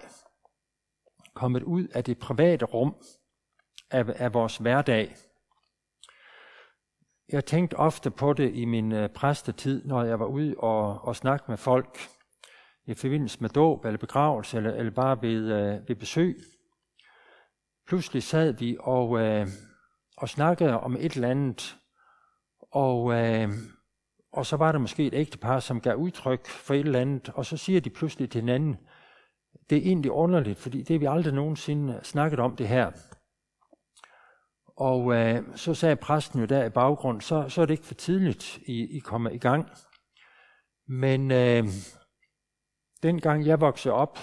kommet 1.34 1.64
ud 1.64 1.88
af 1.88 2.04
det 2.04 2.20
private 2.20 2.66
rum 2.66 2.96
af, 3.92 4.06
af 4.16 4.34
vores 4.34 4.58
hverdag. 4.58 5.16
Jeg 7.32 7.46
tænkte 7.46 7.78
ofte 7.78 8.12
på 8.12 8.34
det 8.34 8.54
i 8.54 8.66
min 8.66 8.92
øh, 8.92 9.10
præstetid, 9.10 9.86
når 9.86 10.04
jeg 10.04 10.20
var 10.20 10.26
ude 10.26 10.56
og, 10.58 11.08
og 11.08 11.16
snakke 11.16 11.46
med 11.48 11.58
folk 11.58 12.00
i 12.86 12.94
forbindelse 12.94 13.38
med 13.42 13.50
dåb 13.50 13.86
eller 13.86 13.98
begravelse 13.98 14.58
eller, 14.58 14.74
eller 14.74 14.92
bare 14.92 15.22
ved, 15.22 15.52
øh, 15.52 15.90
ved 15.90 15.96
besøg. 15.96 16.38
Pludselig 17.88 18.24
sad 18.24 18.54
vi 18.54 18.78
og, 18.80 19.20
øh, 19.20 19.48
og 20.18 20.30
snakkede 20.30 20.80
om 20.80 20.96
et 20.96 21.14
eller 21.14 21.30
andet, 21.30 21.78
og, 22.72 23.14
øh, 23.14 23.50
og 24.32 24.46
så 24.46 24.58
var 24.58 24.72
der 24.72 24.80
måske 24.80 25.08
et 25.08 25.14
ægtepar, 25.14 25.60
som 25.60 25.82
gav 25.82 25.96
udtryk 25.96 26.48
for 26.48 26.74
et 26.74 26.80
eller 26.80 27.00
andet, 27.00 27.30
og 27.30 27.46
så 27.46 27.58
siger 27.58 27.82
de 27.82 27.90
pludselig 27.90 28.30
til 28.30 28.42
hinanden, 28.42 28.78
det 29.70 29.78
er 29.78 29.82
egentlig 29.82 30.12
underligt, 30.12 30.60
fordi 30.60 30.78
det 30.78 30.90
har 30.90 31.00
vi 31.00 31.06
aldrig 31.06 31.34
nogensinde 31.34 32.00
snakket 32.04 32.40
om 32.40 32.56
det 32.56 32.68
her. 32.68 32.92
Og 34.78 35.16
øh, 35.16 35.44
så 35.56 35.74
sagde 35.74 35.96
præsten 35.96 36.40
jo 36.40 36.46
der 36.46 36.66
i 36.66 36.70
baggrund, 36.70 37.22
så, 37.22 37.50
så 37.50 37.62
er 37.62 37.66
det 37.66 37.74
ikke 37.74 37.86
for 37.86 37.94
tidligt, 37.94 38.58
I, 38.58 38.98
I 38.98 39.00
kommer 39.00 39.30
i 39.30 39.38
gang. 39.38 39.70
Men 40.88 41.32
øh, 41.32 41.64
dengang 43.04 43.46
jeg 43.46 43.62
voksede 43.62 43.94
op, 43.94 44.20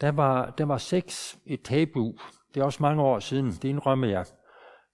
der 0.00 0.12
var, 0.12 0.50
der 0.50 0.64
var 0.64 0.78
sex 0.78 1.36
et 1.46 1.62
tabu. 1.62 2.12
Det 2.54 2.60
er 2.60 2.64
også 2.64 2.82
mange 2.82 3.02
år 3.02 3.18
siden, 3.18 3.46
det 3.46 3.64
indrømmer 3.64 4.06
jeg. 4.06 4.24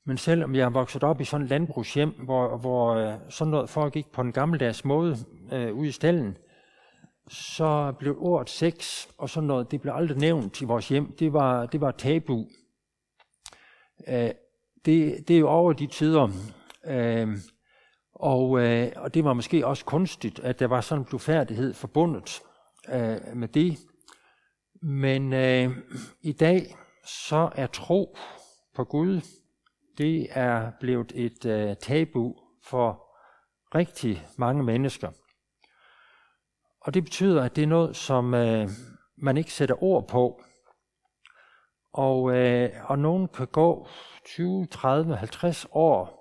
Men 0.06 0.16
selvom 0.16 0.54
jeg 0.54 0.64
er 0.64 0.70
vokset 0.70 1.04
op 1.04 1.20
i 1.20 1.24
sådan 1.24 1.44
et 1.44 1.50
landbrugshjem, 1.50 2.10
hvor, 2.10 2.58
hvor 2.58 2.94
øh, 2.94 3.14
sådan 3.28 3.50
noget 3.50 3.70
foregik 3.70 4.12
på 4.12 4.20
en 4.20 4.32
gammeldags 4.32 4.84
måde 4.84 5.16
øh, 5.52 5.74
ude 5.74 5.88
i 5.88 5.92
stallen, 5.92 6.36
så 7.28 7.92
blev 7.98 8.16
ordet 8.18 8.50
sex 8.50 9.06
og 9.18 9.30
sådan 9.30 9.46
noget, 9.46 9.70
det 9.70 9.80
blev 9.80 9.92
aldrig 9.94 10.18
nævnt 10.18 10.60
i 10.60 10.64
vores 10.64 10.88
hjem. 10.88 11.16
Det 11.16 11.32
var, 11.32 11.66
det 11.66 11.80
var 11.80 11.90
tabu. 11.90 12.46
Øh, 14.08 14.30
det, 14.84 15.28
det 15.28 15.36
er 15.36 15.40
jo 15.40 15.48
over 15.48 15.72
de 15.72 15.86
tider. 15.86 16.28
Øh, 16.86 17.28
og, 18.14 18.60
øh, 18.60 18.92
og 18.96 19.14
det 19.14 19.24
var 19.24 19.32
måske 19.32 19.66
også 19.66 19.84
kunstigt, 19.84 20.40
at 20.40 20.60
der 20.60 20.66
var 20.66 20.80
sådan 20.80 21.02
en 21.02 21.04
blufærdighed 21.04 21.74
forbundet 21.74 22.42
øh, 22.88 23.36
med 23.36 23.48
det. 23.48 23.78
Men 24.82 25.32
øh, 25.32 25.76
i 26.22 26.32
dag 26.32 26.76
så 27.04 27.50
er 27.54 27.66
tro 27.66 28.16
på 28.74 28.84
Gud, 28.84 29.20
det 29.98 30.26
er 30.30 30.70
blevet 30.80 31.12
et 31.14 31.44
øh, 31.46 31.76
tabu 31.76 32.34
for 32.64 33.04
rigtig 33.74 34.26
mange 34.36 34.62
mennesker. 34.62 35.10
Og 36.80 36.94
det 36.94 37.04
betyder, 37.04 37.42
at 37.42 37.56
det 37.56 37.62
er 37.62 37.68
noget, 37.68 37.96
som 37.96 38.34
øh, 38.34 38.68
man 39.16 39.36
ikke 39.36 39.52
sætter 39.52 39.82
ord 39.82 40.08
på. 40.08 40.42
Og, 41.92 42.36
øh, 42.36 42.70
og 42.84 42.98
nogen 42.98 43.28
kan 43.28 43.46
gå 43.46 43.88
20, 44.24 44.66
30, 44.66 45.16
50 45.16 45.66
år, 45.70 46.18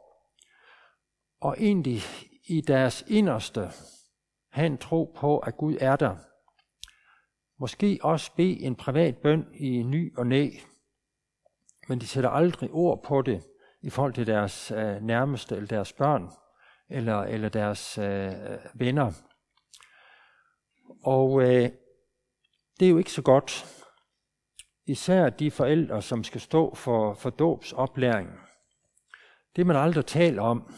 og 1.41 1.55
egentlig 1.59 2.01
i 2.49 2.61
deres 2.61 3.03
inderste 3.07 3.71
have 4.51 4.65
en 4.65 4.77
tro 4.77 5.13
på, 5.15 5.39
at 5.39 5.57
Gud 5.57 5.77
er 5.79 5.95
der. 5.95 6.15
Måske 7.59 7.99
også 8.01 8.31
bede 8.35 8.59
en 8.59 8.75
privat 8.75 9.17
bøn 9.17 9.47
i 9.53 9.83
ny 9.83 10.17
og 10.17 10.27
næ, 10.27 10.49
men 11.87 12.01
de 12.01 12.07
sætter 12.07 12.29
aldrig 12.29 12.69
ord 12.71 13.03
på 13.03 13.21
det 13.21 13.43
i 13.81 13.89
forhold 13.89 14.13
til 14.13 14.27
deres 14.27 14.71
øh, 14.71 15.01
nærmeste, 15.01 15.55
eller 15.55 15.67
deres 15.67 15.93
børn, 15.93 16.29
eller, 16.89 17.19
eller 17.19 17.49
deres 17.49 17.97
øh, 17.97 18.31
venner. 18.73 19.11
Og 21.03 21.41
øh, 21.41 21.69
det 22.79 22.85
er 22.85 22.89
jo 22.89 22.97
ikke 22.97 23.11
så 23.11 23.21
godt. 23.21 23.76
Især 24.87 25.29
de 25.29 25.51
forældre, 25.51 26.01
som 26.01 26.23
skal 26.23 26.41
stå 26.41 26.75
for, 26.75 27.13
for 27.13 27.29
dåbsoplæring. 27.29 28.29
Det 29.55 29.67
man 29.67 29.75
aldrig 29.75 30.05
taler 30.05 30.41
om, 30.41 30.73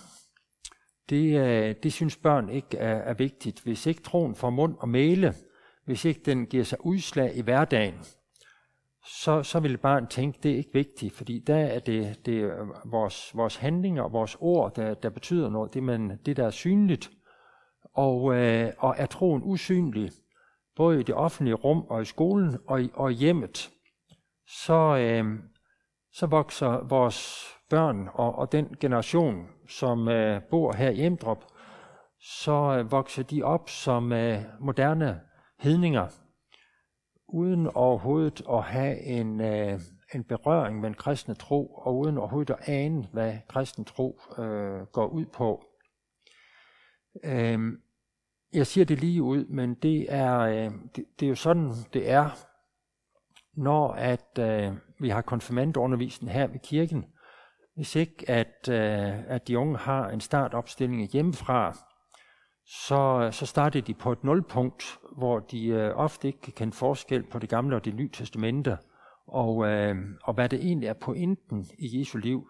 det, 1.10 1.40
øh, 1.40 1.76
det 1.84 1.94
synes 1.94 2.18
børn 2.18 2.50
ikke 2.50 2.78
er, 2.78 2.96
er 2.96 3.14
vigtigt. 3.14 3.62
Hvis 3.62 3.86
ikke 3.86 4.02
troen 4.02 4.36
får 4.36 4.50
mund 4.50 4.76
og 4.80 4.90
male, 4.90 5.34
hvis 5.86 6.06
ikke 6.06 6.22
den 6.26 6.46
giver 6.46 6.64
sig 6.64 6.86
udslag 6.86 7.36
i 7.36 7.42
hverdagen, 7.42 7.96
så, 9.06 9.44
så 9.44 9.60
vil 9.60 9.78
barn 9.78 10.08
tænke, 10.08 10.40
det 10.44 10.52
er 10.52 10.58
ikke 10.58 10.74
vigtigt, 10.74 11.14
fordi 11.14 11.40
der 11.40 11.58
er 11.58 11.80
det, 11.80 12.26
det 12.26 12.40
er 12.40 12.90
vores, 12.90 13.32
vores 13.36 13.56
handlinger 13.56 14.04
og 14.04 14.14
vores 14.14 14.38
ord, 14.40 14.76
der, 14.76 14.94
der 14.94 15.10
betyder 15.10 15.50
noget, 15.50 15.74
det, 15.74 15.84
man, 15.84 16.20
det 16.26 16.38
der 16.38 16.46
er 16.46 16.50
synligt. 16.50 17.12
Og, 17.94 18.36
øh, 18.36 18.72
og 18.78 18.96
er 18.98 19.06
troen 19.06 19.42
usynlig, 19.44 20.12
både 20.76 21.00
i 21.00 21.04
det 21.04 21.16
offentlige 21.16 21.56
rum 21.56 21.86
og 21.90 22.02
i 22.02 22.06
skolen 22.06 22.58
og 22.68 22.82
i, 22.82 22.92
og 22.94 23.12
hjemmet, 23.12 23.72
så, 24.50 24.98
øh, 24.98 25.40
så 26.12 26.26
vokser 26.26 26.88
vores 26.88 27.50
børn 27.70 28.10
og, 28.14 28.36
og 28.36 28.52
den 28.52 28.76
generation, 28.80 29.48
som 29.68 30.08
øh, 30.08 30.42
bor 30.50 30.74
her 30.74 30.90
i 30.90 31.06
Emdrup, 31.06 31.46
så 32.22 32.78
øh, 32.80 32.92
vokser 32.92 33.24
de 33.24 33.44
op 33.44 33.70
som 33.70 34.12
øh, 34.12 34.42
moderne 34.60 35.22
hedninger, 35.60 36.08
uden 37.28 37.68
overhovedet 37.68 38.42
at 38.52 38.64
have 38.64 39.00
en, 39.00 39.42
øh, 39.42 39.80
en 40.14 40.24
berøring 40.24 40.80
med 40.80 40.90
en 40.90 40.96
kristne 40.96 41.36
tro, 41.36 41.68
og 41.68 41.98
uden 41.98 42.18
overhovedet 42.18 42.56
at 42.60 42.70
ane, 42.70 43.08
hvad 43.14 43.38
kristen 43.48 43.86
tro 43.86 44.20
øh, 44.38 44.82
går 44.82 45.08
ud 45.08 45.26
på. 45.26 45.66
Øh, 47.24 47.60
jeg 48.54 48.68
siger 48.68 48.86
det 48.86 49.00
lige 49.00 49.24
ud, 49.24 49.46
men 49.46 49.74
det 49.74 50.14
er, 50.14 50.40
øh, 50.40 50.72
det, 50.96 51.06
det 51.20 51.26
er 51.26 51.30
jo 51.30 51.36
sådan, 51.36 51.72
det 51.94 52.10
er, 52.10 52.49
når 53.60 53.92
at 53.92 54.40
øh, 54.40 54.74
vi 55.00 55.10
har 55.10 55.22
konfirmandundervisning 55.22 56.34
her 56.34 56.48
ved 56.48 56.60
kirken. 56.60 57.06
Hvis 57.76 57.96
ikke 57.96 58.30
at, 58.30 58.70
øh, 58.70 59.26
at 59.28 59.48
de 59.48 59.58
unge 59.58 59.78
har 59.78 60.10
en 60.10 60.22
startopstilling 60.22 61.10
hjemmefra, 61.12 61.78
så, 62.66 63.30
så 63.32 63.46
starter 63.46 63.82
de 63.82 63.94
på 63.94 64.12
et 64.12 64.24
nulpunkt, 64.24 65.00
hvor 65.18 65.40
de 65.40 65.68
øh, 65.68 65.96
ofte 65.96 66.28
ikke 66.28 66.42
kan 66.42 66.54
kende 66.54 66.74
forskel 66.74 67.24
på 67.24 67.40
det 67.40 67.50
gamle 67.50 67.76
og 67.76 67.86
det 67.86 67.96
nye 67.96 68.10
testamente, 68.10 68.78
og, 69.28 69.68
øh, 69.68 69.96
og 70.24 70.34
hvad 70.34 70.50
det 70.50 70.60
egentlig 70.60 70.88
er 70.88 70.94
pointen 70.94 71.68
i 71.78 72.00
Jesu 72.00 72.18
liv, 72.18 72.50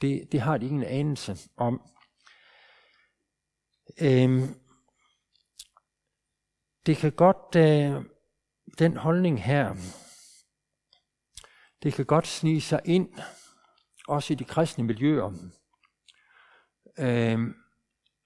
det, 0.00 0.32
det 0.32 0.40
har 0.40 0.58
de 0.58 0.66
ingen 0.66 0.84
anelse 0.84 1.36
om. 1.56 1.80
Øhm, 4.02 4.42
det 6.86 6.96
kan 6.96 7.12
godt, 7.12 7.56
øh, 7.56 8.04
den 8.78 8.96
holdning 8.96 9.42
her, 9.42 9.74
det 11.82 11.94
kan 11.94 12.04
godt 12.04 12.26
snige 12.26 12.60
sig 12.60 12.80
ind, 12.84 13.08
også 14.08 14.32
i 14.32 14.36
de 14.36 14.44
kristne 14.44 14.84
miljøer. 14.84 15.32
Øh, 16.98 17.38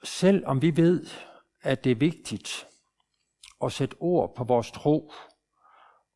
selv 0.04 0.46
om 0.46 0.62
vi 0.62 0.76
ved, 0.76 1.06
at 1.62 1.84
det 1.84 1.92
er 1.92 1.96
vigtigt 1.96 2.66
at 3.64 3.72
sætte 3.72 3.96
ord 4.00 4.34
på 4.36 4.44
vores 4.44 4.70
tro, 4.70 5.12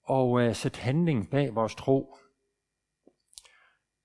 og 0.05 0.41
øh, 0.41 0.55
sætte 0.55 0.81
handling 0.81 1.31
bag 1.31 1.55
vores 1.55 1.75
tro, 1.75 2.17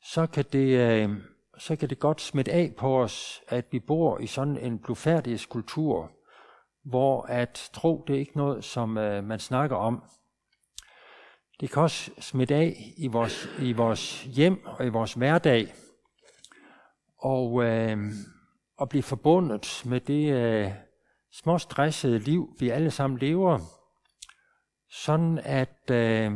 så 0.01 0.27
kan, 0.27 0.45
det, 0.53 0.79
øh, 0.79 1.09
så 1.57 1.75
kan 1.75 1.89
det 1.89 1.99
godt 1.99 2.21
smitte 2.21 2.51
af 2.51 2.73
på 2.77 3.01
os, 3.01 3.41
at 3.47 3.65
vi 3.71 3.79
bor 3.79 4.19
i 4.19 4.27
sådan 4.27 4.57
en 4.57 4.79
blufærdighedskultur, 4.79 6.11
hvor 6.83 7.21
at 7.21 7.69
tro 7.73 8.03
det 8.07 8.15
er 8.15 8.19
ikke 8.19 8.37
noget, 8.37 8.63
som 8.63 8.97
øh, 8.97 9.23
man 9.23 9.39
snakker 9.39 9.75
om. 9.75 10.03
Det 11.59 11.71
kan 11.71 11.81
også 11.81 12.11
smitte 12.19 12.55
af 12.55 12.93
i 12.97 13.07
vores, 13.07 13.49
i 13.59 13.73
vores 13.73 14.23
hjem 14.23 14.65
og 14.65 14.85
i 14.85 14.89
vores 14.89 15.13
hverdag, 15.13 15.73
og, 17.17 17.63
øh, 17.63 17.97
og 18.77 18.89
blive 18.89 19.03
forbundet 19.03 19.83
med 19.85 19.99
det 19.99 20.33
øh, 20.33 20.71
små 21.31 21.57
stressede 21.57 22.19
liv, 22.19 22.55
vi 22.59 22.69
alle 22.69 22.91
sammen 22.91 23.19
lever, 23.19 23.59
sådan 24.89 25.37
at, 25.43 25.91
øh, 25.91 26.31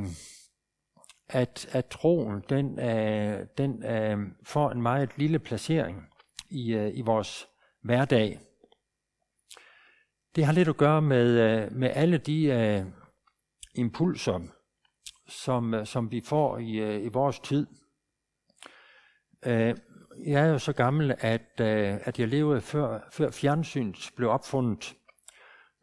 at, 1.30 1.68
at 1.72 1.86
troen 1.86 2.44
den, 2.50 2.80
øh, 2.80 3.48
den 3.58 3.86
øh, 3.86 4.18
får 4.44 4.72
en 4.72 4.82
meget 4.82 5.18
lille 5.18 5.40
placering 5.40 6.04
i, 6.50 6.74
øh, 6.74 6.98
i 6.98 7.02
vores 7.02 7.48
hverdag. 7.82 8.40
Det 10.36 10.46
har 10.46 10.54
lidt 10.54 10.68
at 10.68 10.78
gøre 10.78 11.02
med, 11.02 11.28
øh, 11.28 11.72
med 11.72 11.90
alle 11.94 12.18
de 12.18 12.44
øh, 12.46 12.86
impulser, 13.76 14.40
som, 15.28 15.74
øh, 15.74 15.86
som 15.86 16.12
vi 16.12 16.22
får 16.26 16.58
i, 16.58 16.72
øh, 16.76 17.06
i 17.06 17.08
vores 17.08 17.40
tid. 17.40 17.68
Øh, 19.46 19.76
jeg 20.26 20.46
er 20.46 20.50
jo 20.50 20.58
så 20.58 20.74
gammel, 20.74 21.16
at, 21.20 21.62
at 22.04 22.20
jeg 22.20 22.28
levede 22.28 22.62
før, 22.62 23.00
før 23.12 23.32
fjernsynet 23.32 24.10
blev 24.16 24.30
opfundet. 24.30 24.96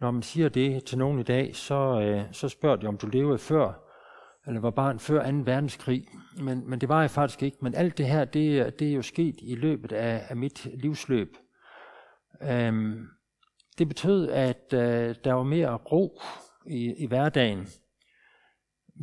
Når 0.00 0.10
man 0.10 0.22
siger 0.22 0.48
det 0.48 0.84
til 0.84 0.98
nogen 0.98 1.18
i 1.18 1.22
dag, 1.22 1.56
så, 1.56 2.24
så 2.32 2.48
spørger 2.48 2.76
de, 2.76 2.86
om 2.86 2.96
du 2.96 3.06
levede 3.06 3.38
før, 3.38 3.72
eller 4.46 4.60
var 4.60 4.70
barn 4.70 4.98
før 4.98 5.30
2. 5.30 5.36
verdenskrig. 5.36 6.08
Men, 6.36 6.70
men 6.70 6.80
det 6.80 6.88
var 6.88 7.00
jeg 7.00 7.10
faktisk 7.10 7.42
ikke. 7.42 7.56
Men 7.60 7.74
alt 7.74 7.98
det 7.98 8.06
her, 8.06 8.24
det, 8.24 8.78
det 8.78 8.88
er 8.88 8.92
jo 8.92 9.02
sket 9.02 9.36
i 9.42 9.54
løbet 9.54 9.92
af, 9.92 10.26
af 10.28 10.36
mit 10.36 10.68
livsløb. 10.74 11.36
Øhm, 12.42 13.06
det 13.78 13.88
betød, 13.88 14.30
at 14.30 14.72
øh, 14.72 15.14
der 15.24 15.32
var 15.32 15.42
mere 15.42 15.74
ro 15.74 16.20
i, 16.66 16.94
i 16.98 17.06
hverdagen. 17.06 17.68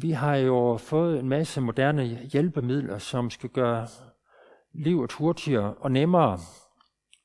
Vi 0.02 0.12
har 0.12 0.36
jo 0.36 0.78
fået 0.78 1.20
en 1.20 1.30
masse 1.30 1.62
moderne 1.62 2.06
hjælpemidler, 2.06 2.98
som 2.98 3.30
skal 3.30 3.50
gøre 3.50 3.88
livet 4.74 5.12
hurtigere 5.12 5.74
og 5.74 5.92
nemmere. 5.92 6.40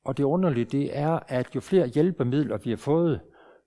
Og 0.05 0.17
det 0.17 0.25
underlige 0.25 0.65
det 0.65 0.99
er, 0.99 1.19
at 1.29 1.55
jo 1.55 1.61
flere 1.61 1.87
hjælpemidler 1.87 2.59
vi 2.59 2.71
har 2.71 2.77
fået, 2.77 3.21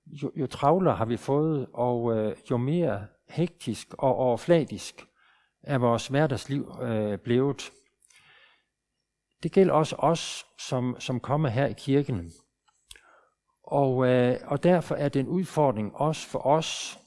jo, 0.05 0.31
jo 0.35 0.47
travlere 0.47 0.95
har 0.95 1.05
vi 1.05 1.17
fået, 1.17 1.67
og 1.73 2.17
øh, 2.17 2.35
jo 2.51 2.57
mere 2.57 3.07
hektisk 3.29 3.93
og 3.93 4.15
overfladisk 4.15 5.07
er 5.63 5.77
vores 5.77 6.07
hverdagsliv 6.07 6.71
øh, 6.81 7.17
blevet. 7.17 7.71
Det 9.43 9.51
gælder 9.51 9.73
også 9.73 9.95
os, 9.95 10.45
som, 10.59 10.95
som 10.99 11.19
kommer 11.19 11.49
her 11.49 11.65
i 11.65 11.73
kirken. 11.77 12.31
Og, 13.63 14.07
øh, 14.07 14.37
og 14.45 14.63
derfor 14.63 14.95
er 14.95 15.09
det 15.09 15.19
en 15.19 15.27
udfordring 15.27 15.95
også 15.95 16.27
for 16.27 16.45
os 16.45 16.99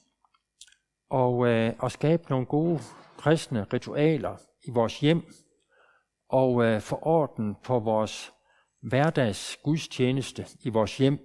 og, 1.11 1.47
øh, 1.47 1.73
at 1.83 1.93
skabe 1.93 2.23
nogle 2.31 2.47
gode 2.47 2.81
kristne 3.17 3.67
ritualer 3.73 4.37
i 4.63 4.71
vores 4.71 5.01
hjem 5.01 5.23
og 6.29 6.65
øh, 6.65 6.81
få 6.81 6.99
orden 7.03 7.57
på 7.65 7.79
vores 7.79 8.33
hverdags 8.83 9.59
gudstjeneste 9.65 10.47
i 10.61 10.69
vores 10.69 10.99
hjem. 10.99 11.19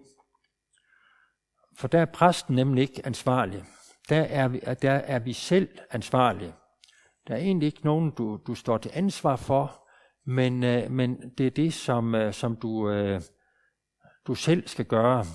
For 1.78 1.88
der 1.88 2.00
er 2.00 2.06
præsten 2.06 2.56
nemlig 2.56 2.82
ikke 2.82 3.06
ansvarlig. 3.06 3.64
Der 4.10 4.22
er 4.22 4.48
vi, 4.48 4.60
øh, 4.68 4.76
der 4.82 4.92
er 4.92 5.20
vi 5.20 5.34
selv 5.34 5.70
ansvarlige. 5.92 6.54
Der 7.28 7.34
er 7.34 7.40
egentlig 7.40 7.66
ikke 7.66 7.86
nogen, 7.86 8.12
du, 8.12 8.40
du 8.48 8.56
står 8.56 8.78
til 8.78 8.92
ansvar 8.94 9.36
for, 9.36 9.88
men, 10.26 10.64
øh, 10.64 10.92
men 10.92 11.30
det 11.38 11.48
er 11.48 11.52
det, 11.52 11.74
som, 11.74 12.16
øh, 12.16 12.34
som 12.34 12.56
du, 12.56 12.90
øh, 12.90 13.22
du 14.28 14.36
selv 14.36 14.68
skal 14.68 14.86
gøre. 14.86 15.26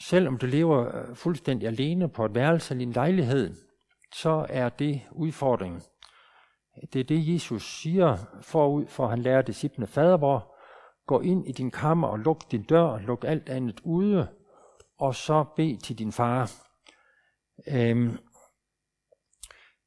Selvom 0.00 0.38
du 0.38 0.46
lever 0.46 0.96
øh, 0.96 1.16
fuldstændig 1.16 1.68
alene 1.68 2.08
på 2.08 2.24
et 2.24 2.34
værelse 2.34 2.74
eller 2.74 2.86
en 2.86 2.92
lejlighed, 2.92 3.54
så 4.14 4.46
er 4.48 4.68
det 4.68 5.00
udfordringen. 5.10 5.82
Det 6.92 7.00
er 7.00 7.04
det, 7.04 7.34
Jesus 7.34 7.80
siger 7.80 8.16
forud, 8.42 8.86
for 8.86 9.06
han 9.06 9.18
lærer 9.18 9.42
disciplene 9.42 9.86
fadervor. 9.86 10.56
Gå 11.06 11.20
ind 11.20 11.48
i 11.48 11.52
din 11.52 11.70
kammer 11.70 12.08
og 12.08 12.18
luk 12.18 12.50
din 12.50 12.62
dør, 12.62 12.98
luk 12.98 13.24
alt 13.24 13.48
andet 13.48 13.80
ude, 13.84 14.28
og 14.98 15.14
så 15.14 15.44
bed 15.56 15.76
til 15.76 15.98
din 15.98 16.12
far. 16.12 16.50
Øhm, 17.68 18.18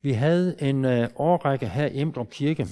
vi 0.02 0.12
havde 0.12 0.62
en 0.62 0.86
øh, 0.86 1.10
årrække 1.15 1.67
her 1.67 1.86
i 1.86 1.99
Emdrup 1.99 2.30
Kirke. 2.30 2.67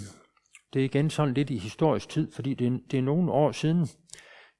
Det 0.74 0.80
er 0.80 0.86
igen 0.86 1.10
sådan 1.10 1.34
lidt 1.34 1.50
i 1.50 1.58
historisk 1.58 2.10
tid, 2.10 2.32
fordi 2.32 2.54
det, 2.54 2.82
det 2.92 2.98
er 2.98 3.04
nogle 3.04 3.32
år 3.32 3.52
siden. 3.52 3.88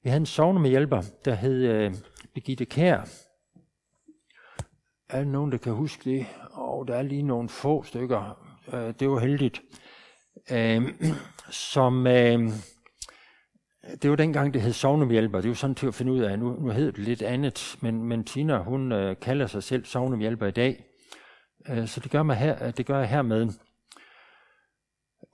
Vi 0.02 0.08
havde 0.10 0.20
en 0.20 0.26
sovnemedhjælper, 0.26 1.02
der 1.24 1.34
hed 1.34 1.62
øh, 1.62 1.94
Birgitte 2.34 2.64
Kær. 2.64 3.00
Er 5.08 5.18
der 5.18 5.24
nogen, 5.24 5.52
der 5.52 5.58
kan 5.58 5.72
huske 5.72 6.10
det? 6.10 6.26
Og 6.52 6.88
der 6.88 6.94
er 6.94 7.02
lige 7.02 7.22
nogle 7.22 7.48
få 7.48 7.82
stykker. 7.82 8.46
Øh, 8.72 8.94
det 9.00 9.10
var 9.10 9.18
heldigt. 9.18 9.62
Øh, 10.50 10.82
som, 11.72 12.06
øh, 12.06 12.40
det 14.02 14.10
var 14.10 14.16
dengang, 14.16 14.54
det 14.54 14.62
hed 14.62 14.72
sovnemhjælper. 14.72 15.40
Det 15.40 15.48
var 15.48 15.54
sådan 15.54 15.74
til 15.74 15.86
at 15.86 15.94
finde 15.94 16.12
ud 16.12 16.20
af. 16.20 16.38
Nu, 16.38 16.60
nu 16.60 16.70
hedder 16.70 16.90
det 16.90 17.04
lidt 17.04 17.22
andet, 17.22 17.76
men, 17.80 18.04
men 18.04 18.24
Tina, 18.24 18.58
hun 18.58 18.92
øh, 18.92 19.16
kalder 19.20 19.46
sig 19.46 19.62
selv 19.62 19.84
sovnemhjælper 19.84 20.46
i 20.46 20.50
dag. 20.50 20.84
Øh, 21.68 21.86
så 21.86 22.00
det 22.00 22.10
gør, 22.10 22.22
mig 22.22 22.36
her, 22.36 22.70
det 22.70 22.86
gør 22.86 22.98
jeg 22.98 23.08
hermed. 23.08 23.48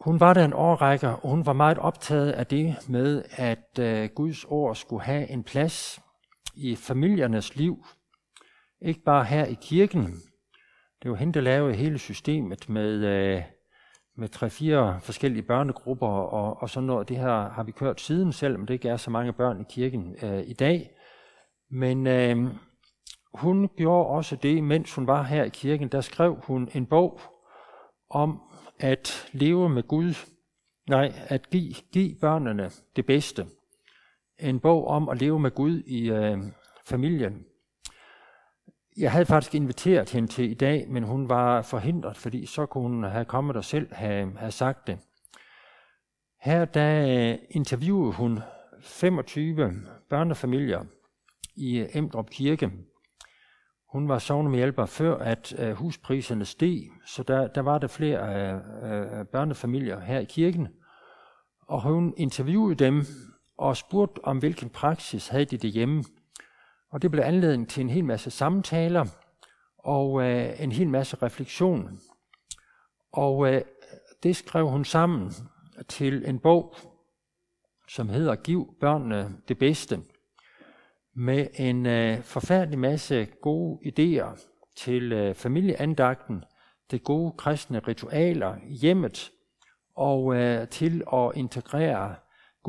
Hun 0.00 0.20
var 0.20 0.34
der 0.34 0.44
en 0.44 0.52
årrække, 0.52 1.08
og 1.08 1.30
hun 1.30 1.46
var 1.46 1.52
meget 1.52 1.78
optaget 1.78 2.32
af 2.32 2.46
det 2.46 2.76
med, 2.88 3.22
at 3.30 3.78
øh, 3.80 4.08
Guds 4.14 4.44
ord 4.44 4.76
skulle 4.76 5.02
have 5.02 5.30
en 5.30 5.44
plads 5.44 6.00
i 6.58 6.76
familiernes 6.76 7.56
liv. 7.56 7.86
Ikke 8.82 9.00
bare 9.00 9.24
her 9.24 9.44
i 9.44 9.56
kirken. 9.60 10.14
Det 11.02 11.10
var 11.10 11.16
hende, 11.16 11.32
der 11.32 11.40
lavede 11.40 11.74
hele 11.74 11.98
systemet 11.98 12.68
med, 12.68 13.04
øh, 13.04 13.42
med 14.16 14.28
tre-fire 14.28 15.00
forskellige 15.00 15.42
børnegrupper 15.42 16.06
og, 16.06 16.62
og 16.62 16.70
sådan 16.70 16.86
noget. 16.86 17.08
Det 17.08 17.16
her 17.16 17.48
har 17.48 17.62
vi 17.62 17.72
kørt 17.72 18.00
siden, 18.00 18.32
selvom 18.32 18.66
det 18.66 18.74
ikke 18.74 18.88
er 18.88 18.96
så 18.96 19.10
mange 19.10 19.32
børn 19.32 19.60
i 19.60 19.64
kirken 19.70 20.16
øh, 20.22 20.42
i 20.46 20.52
dag. 20.52 20.90
Men 21.70 22.06
øh, 22.06 22.46
hun 23.34 23.68
gjorde 23.76 24.08
også 24.08 24.36
det, 24.36 24.64
mens 24.64 24.94
hun 24.94 25.06
var 25.06 25.22
her 25.22 25.44
i 25.44 25.48
kirken. 25.48 25.88
Der 25.88 26.00
skrev 26.00 26.36
hun 26.42 26.68
en 26.74 26.86
bog 26.86 27.20
om 28.10 28.40
at 28.80 29.28
leve 29.32 29.68
med 29.68 29.82
Gud, 29.82 30.14
nej, 30.90 31.12
at 31.28 31.50
give, 31.50 31.74
give 31.92 32.14
børnene 32.20 32.70
det 32.96 33.06
bedste. 33.06 33.46
En 34.38 34.60
bog 34.60 34.86
om 34.86 35.08
at 35.08 35.20
leve 35.20 35.40
med 35.40 35.50
Gud 35.50 35.82
i 35.86 36.10
øh, 36.10 36.38
familien. 36.84 37.44
jeg 38.96 39.12
havde 39.12 39.26
faktisk 39.26 39.54
inviteret 39.54 40.10
hende 40.10 40.28
til 40.28 40.50
i 40.50 40.54
dag, 40.54 40.86
men 40.88 41.02
hun 41.02 41.28
var 41.28 41.62
forhindret, 41.62 42.16
fordi 42.16 42.46
så 42.46 42.66
kunne 42.66 42.82
hun 42.82 43.04
have 43.04 43.24
kommet 43.24 43.56
og 43.56 43.64
selv 43.64 43.94
have, 43.94 44.32
have 44.38 44.50
sagt 44.50 44.86
det. 44.86 44.98
Her 46.40 46.64
der 46.64 47.30
øh, 47.32 47.38
interviewede 47.50 48.12
hun 48.12 48.40
25 48.82 49.72
børnefamilier 50.10 50.84
i 51.56 51.78
øh, 51.78 51.88
Emdrup 51.94 52.30
Kirke. 52.30 52.70
Hun 53.92 54.08
var 54.08 54.18
sovnemhjælper 54.18 54.86
før, 54.86 55.18
at 55.18 55.54
øh, 55.58 55.72
huspriserne 55.72 56.44
steg, 56.44 56.90
så 57.06 57.22
der, 57.22 57.46
der 57.46 57.60
var 57.60 57.78
der 57.78 57.86
flere 57.86 58.18
øh, 58.82 59.26
børnefamilier 59.26 60.00
her 60.00 60.18
i 60.18 60.24
kirken. 60.24 60.68
Og 61.66 61.82
hun 61.82 62.14
interviewede 62.16 62.84
dem 62.84 63.04
og 63.58 63.76
spurgte 63.76 64.24
om, 64.24 64.38
hvilken 64.38 64.70
praksis 64.70 65.28
havde 65.28 65.44
de 65.44 65.56
det 65.56 65.70
hjemme. 65.70 66.04
Og 66.90 67.02
det 67.02 67.10
blev 67.10 67.22
anledning 67.22 67.68
til 67.68 67.80
en 67.80 67.90
hel 67.90 68.04
masse 68.04 68.30
samtaler 68.30 69.06
og 69.78 70.22
øh, 70.22 70.62
en 70.62 70.72
hel 70.72 70.88
masse 70.88 71.16
refleksion. 71.22 72.00
Og 73.12 73.54
øh, 73.54 73.62
det 74.22 74.36
skrev 74.36 74.68
hun 74.68 74.84
sammen 74.84 75.32
til 75.88 76.28
en 76.28 76.38
bog, 76.38 76.76
som 77.88 78.08
hedder 78.08 78.34
Giv 78.34 78.74
børnene 78.80 79.36
det 79.48 79.58
bedste, 79.58 80.00
med 81.14 81.46
en 81.54 81.86
øh, 81.86 82.22
forfærdelig 82.22 82.78
masse 82.78 83.28
gode 83.42 83.78
idéer 83.86 84.40
til 84.76 85.12
øh, 85.12 85.34
familieandagten, 85.34 86.44
det 86.90 87.04
gode 87.04 87.32
kristne 87.38 87.78
ritualer 87.78 88.56
i 88.68 88.74
hjemmet, 88.74 89.30
og 89.94 90.34
øh, 90.34 90.68
til 90.68 91.02
at 91.12 91.32
integrere 91.34 92.14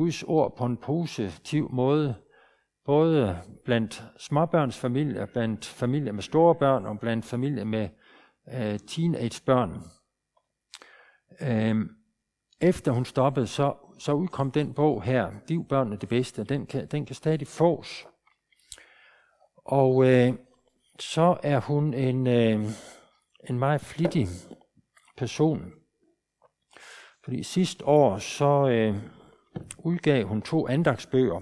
Guds 0.00 0.22
ord 0.22 0.56
på 0.56 0.64
en 0.64 0.76
positiv 0.76 1.70
måde, 1.72 2.14
både 2.84 3.38
blandt 3.64 4.04
småbørnsfamilier, 4.18 5.26
blandt 5.26 5.66
familier 5.66 6.12
med 6.12 6.22
store 6.22 6.54
børn 6.54 6.86
og 6.86 7.00
blandt 7.00 7.24
familier 7.24 7.64
med 7.64 7.88
øh, 8.54 8.78
teenagebørn. 8.78 9.70
Uh, 11.40 11.86
efter 12.60 12.92
hun 12.92 13.04
stoppede, 13.04 13.46
så, 13.46 13.74
så 13.98 14.12
udkom 14.12 14.50
den 14.50 14.74
bog 14.74 15.02
her, 15.02 15.30
Giv 15.46 15.64
børnene 15.68 15.96
det 15.96 16.08
bedste. 16.08 16.44
Den 16.44 16.66
kan, 16.66 16.86
den 16.86 17.06
kan 17.06 17.16
stadig 17.16 17.46
fås. 17.46 18.06
Og 19.56 20.06
øh, 20.06 20.34
så 20.98 21.38
er 21.42 21.60
hun 21.60 21.94
en, 21.94 22.26
øh, 22.26 22.64
en 23.48 23.58
meget 23.58 23.80
flittig 23.80 24.26
person. 25.16 25.72
Fordi 27.24 27.42
sidste 27.42 27.86
år, 27.86 28.18
så 28.18 28.68
øh, 28.68 29.19
udgav 29.78 30.26
hun 30.26 30.42
to 30.42 30.68
andagsbøger. 30.68 31.40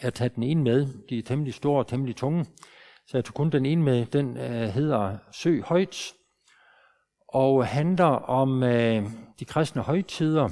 Jeg 0.00 0.06
har 0.06 0.10
taget 0.10 0.34
den 0.34 0.42
ene 0.42 0.62
med. 0.62 0.86
De 1.10 1.18
er 1.18 1.22
temmelig 1.22 1.54
store 1.54 1.78
og 1.78 1.86
temmelig 1.86 2.16
tunge. 2.16 2.44
Så 3.06 3.16
jeg 3.16 3.24
tog 3.24 3.34
kun 3.34 3.50
den 3.50 3.66
ene 3.66 3.82
med. 3.82 4.06
Den 4.06 4.36
øh, 4.36 4.68
hedder 4.68 5.16
Sø 5.32 5.60
højt 5.60 6.12
og 7.28 7.66
handler 7.66 8.04
om 8.04 8.62
øh, 8.62 9.02
de 9.40 9.44
kristne 9.44 9.82
højtider. 9.82 10.48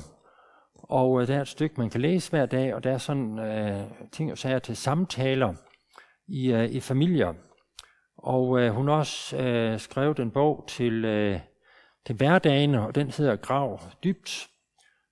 Og 0.74 1.22
øh, 1.22 1.28
der 1.28 1.36
er 1.36 1.40
et 1.40 1.48
stykke, 1.48 1.74
man 1.78 1.90
kan 1.90 2.00
læse 2.00 2.30
hver 2.30 2.46
dag, 2.46 2.74
og 2.74 2.84
der 2.84 2.90
er 2.90 2.98
sådan 2.98 3.38
øh, 3.38 3.84
ting 4.12 4.32
og 4.32 4.38
sager 4.38 4.58
til 4.58 4.76
samtaler 4.76 5.54
i, 6.28 6.52
øh, 6.52 6.70
i 6.70 6.80
familier. 6.80 7.34
Og 8.16 8.60
øh, 8.60 8.70
hun 8.70 8.88
også 8.88 9.36
øh, 9.36 9.78
skrevet 9.78 10.18
en 10.18 10.30
bog 10.30 10.64
til, 10.68 11.04
øh, 11.04 11.40
til 12.06 12.14
hverdagen, 12.14 12.74
og 12.74 12.94
den 12.94 13.10
hedder 13.10 13.36
Grav 13.36 13.80
dybt. 14.04 14.48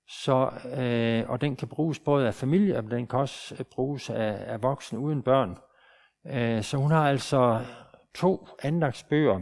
Så, 0.09 0.51
øh, 0.79 1.31
og 1.31 1.41
den 1.41 1.57
kan 1.57 1.69
bruges 1.69 1.99
både 1.99 2.27
af 2.27 2.35
familier, 2.35 2.81
men 2.81 2.91
den 2.91 3.07
kan 3.07 3.19
også 3.19 3.55
øh, 3.59 3.65
bruges 3.65 4.11
af, 4.11 4.45
af 4.47 4.63
voksne 4.63 4.99
uden 4.99 5.23
børn. 5.23 5.57
Øh, 6.27 6.63
så 6.63 6.77
hun 6.77 6.91
har 6.91 7.09
altså 7.09 7.65
to 8.15 8.49
andagsbøger, 8.63 9.41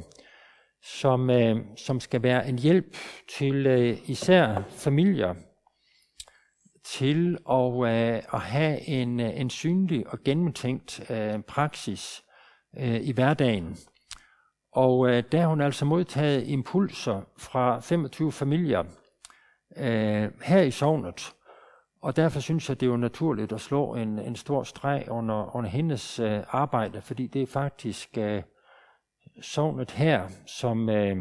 som, 0.82 1.30
øh, 1.30 1.56
som 1.76 2.00
skal 2.00 2.22
være 2.22 2.48
en 2.48 2.58
hjælp 2.58 2.96
til 3.38 3.66
øh, 3.66 4.10
især 4.10 4.62
familier 4.70 5.34
til 6.84 7.38
at, 7.50 7.74
øh, 7.74 8.22
at 8.34 8.40
have 8.40 8.88
en, 8.88 9.20
øh, 9.20 9.40
en 9.40 9.50
synlig 9.50 10.06
og 10.08 10.18
gennemtænkt 10.24 11.10
øh, 11.10 11.42
praksis 11.42 12.22
øh, 12.78 13.00
i 13.00 13.12
hverdagen. 13.12 13.76
Og 14.72 15.08
øh, 15.10 15.22
der 15.32 15.40
har 15.40 15.48
hun 15.48 15.60
altså 15.60 15.84
modtaget 15.84 16.48
impulser 16.48 17.20
fra 17.38 17.80
25 17.80 18.32
familier 18.32 18.84
øh, 19.76 20.30
her 20.42 20.60
i 20.60 20.70
sovnet. 20.70 21.34
Og 22.02 22.16
derfor 22.16 22.40
synes 22.40 22.68
jeg, 22.68 22.80
det 22.80 22.86
er 22.86 22.90
jo 22.90 22.96
naturligt 22.96 23.52
at 23.52 23.60
slå 23.60 23.94
en, 23.94 24.18
en 24.18 24.36
stor 24.36 24.62
streg 24.62 25.06
under, 25.10 25.56
under 25.56 25.70
hendes 25.70 26.18
øh, 26.18 26.40
arbejde, 26.48 27.02
fordi 27.02 27.26
det 27.26 27.42
er 27.42 27.46
faktisk 27.46 28.18
øh, 28.18 28.42
sovnet 29.42 29.90
her, 29.90 30.28
som, 30.46 30.88
øh, 30.88 31.16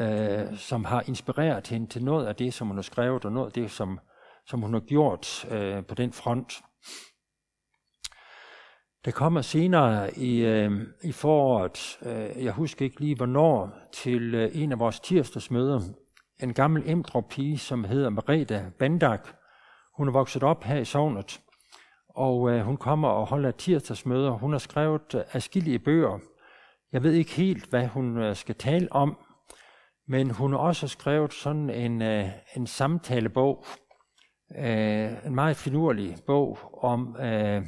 øh, 0.00 0.56
som 0.56 0.84
har 0.84 1.04
inspireret 1.06 1.68
hende 1.68 1.86
til 1.86 2.04
noget 2.04 2.26
af 2.26 2.36
det, 2.36 2.54
som 2.54 2.66
hun 2.66 2.76
har 2.76 2.82
skrevet, 2.82 3.24
og 3.24 3.32
noget 3.32 3.46
af 3.46 3.52
det, 3.52 3.70
som, 3.70 4.00
som 4.46 4.60
hun 4.60 4.72
har 4.72 4.80
gjort 4.80 5.46
øh, 5.50 5.86
på 5.86 5.94
den 5.94 6.12
front. 6.12 6.62
Det 9.04 9.14
kommer 9.14 9.40
senere 9.40 10.18
i, 10.18 10.44
øh, 10.44 10.72
i 11.02 11.12
foråret, 11.12 11.98
øh, 12.02 12.44
jeg 12.44 12.52
husker 12.52 12.84
ikke 12.84 13.00
lige 13.00 13.16
hvornår, 13.16 13.70
til 13.92 14.34
øh, 14.34 14.50
en 14.54 14.72
af 14.72 14.78
vores 14.78 15.00
tirsdagsmøder, 15.00 15.80
en 16.42 16.54
gammel 16.54 16.82
emdrup 16.86 17.24
pige, 17.30 17.58
som 17.58 17.84
hedder 17.84 18.10
Marita 18.10 18.64
Bandak. 18.78 19.28
Hun 19.96 20.08
er 20.08 20.12
vokset 20.12 20.42
op 20.42 20.64
her 20.64 20.76
i 20.76 20.84
sovnet, 20.84 21.40
og 22.08 22.50
øh, 22.50 22.60
hun 22.60 22.76
kommer 22.76 23.08
og 23.08 23.26
holder 23.26 23.50
tirsdagsmøder. 23.50 24.30
Hun 24.30 24.52
har 24.52 24.58
skrevet 24.58 25.14
øh, 25.14 25.20
afskillige 25.32 25.78
bøger. 25.78 26.18
Jeg 26.92 27.02
ved 27.02 27.12
ikke 27.12 27.32
helt, 27.32 27.70
hvad 27.70 27.86
hun 27.86 28.18
øh, 28.18 28.36
skal 28.36 28.54
tale 28.54 28.92
om, 28.92 29.16
men 30.08 30.30
hun 30.30 30.52
har 30.52 30.58
også 30.58 30.88
skrevet 30.88 31.32
sådan 31.32 31.70
en, 31.70 32.02
øh, 32.02 32.28
en 32.56 32.66
samtalebog, 32.66 33.64
øh, 34.58 35.26
en 35.26 35.34
meget 35.34 35.56
finurlig 35.56 36.16
bog 36.26 36.58
om, 36.84 37.16
øh, 37.16 37.66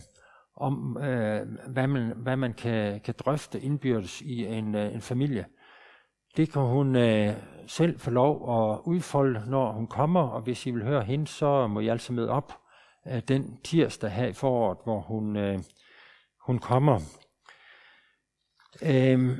om 0.57 0.97
øh, 0.97 1.47
hvad 1.69 1.87
man, 1.87 2.13
hvad 2.17 2.37
man 2.37 2.55
kan, 2.55 3.01
kan 3.01 3.15
drøfte 3.19 3.61
indbyrdes 3.61 4.21
i 4.21 4.47
en, 4.47 4.75
øh, 4.75 4.95
en 4.95 5.01
familie. 5.01 5.45
Det 6.37 6.53
kan 6.53 6.63
hun 6.63 6.97
øh, 6.97 7.35
selv 7.67 8.01
få 8.01 8.11
lov 8.11 8.35
at 8.35 8.81
udfolde, 8.85 9.51
når 9.51 9.73
hun 9.73 9.87
kommer, 9.87 10.21
og 10.21 10.41
hvis 10.41 10.67
I 10.67 10.71
vil 10.71 10.85
høre 10.85 11.03
hende, 11.03 11.27
så 11.27 11.67
må 11.67 11.81
I 11.81 11.89
altså 11.89 12.13
med 12.13 12.29
op 12.29 12.53
øh, 13.07 13.23
den 13.29 13.61
tirsdag 13.65 14.11
her 14.11 14.27
i 14.27 14.33
foråret, 14.33 14.79
hvor 14.85 15.01
hun, 15.01 15.37
øh, 15.37 15.59
hun 16.47 16.59
kommer. 16.59 17.01
Øh, 18.83 19.39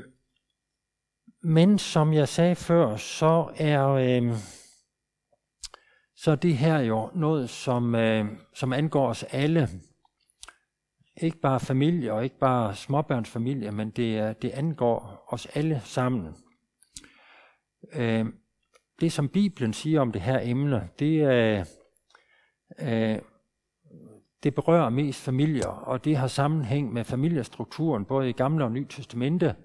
men 1.43 1.79
som 1.79 2.13
jeg 2.13 2.27
sagde 2.27 2.55
før, 2.55 2.95
så 2.95 3.51
er, 3.55 3.87
øh, 3.87 4.33
så 6.15 6.35
det 6.35 6.57
her 6.57 6.79
jo 6.79 7.09
noget, 7.15 7.49
som, 7.49 7.95
øh, 7.95 8.25
som 8.53 8.73
angår 8.73 9.07
os 9.07 9.23
alle. 9.23 9.69
Ikke 11.21 11.37
bare 11.37 11.59
familie 11.59 12.13
og 12.13 12.23
ikke 12.23 12.39
bare 12.39 12.75
småbørnsfamilie, 12.75 13.71
men 13.71 13.89
det, 13.89 14.41
det 14.41 14.49
angår 14.49 15.25
os 15.27 15.45
alle 15.45 15.81
sammen. 15.85 16.35
Øh, 17.93 18.25
det, 19.01 19.11
som 19.11 19.29
Bibelen 19.29 19.73
siger 19.73 20.01
om 20.01 20.11
det 20.11 20.21
her 20.21 20.39
emne, 20.43 20.89
det, 20.99 21.21
er, 21.21 21.65
øh, 22.79 23.19
det 24.43 24.55
berører 24.55 24.89
mest 24.89 25.21
familier, 25.21 25.67
og 25.67 26.05
det 26.05 26.17
har 26.17 26.27
sammenhæng 26.27 26.93
med 26.93 27.03
familiestrukturen, 27.03 28.05
både 28.05 28.29
i 28.29 28.33
Gamle 28.33 28.63
og 28.63 28.71
Nye 28.71 28.85
Testamente, 28.89 29.55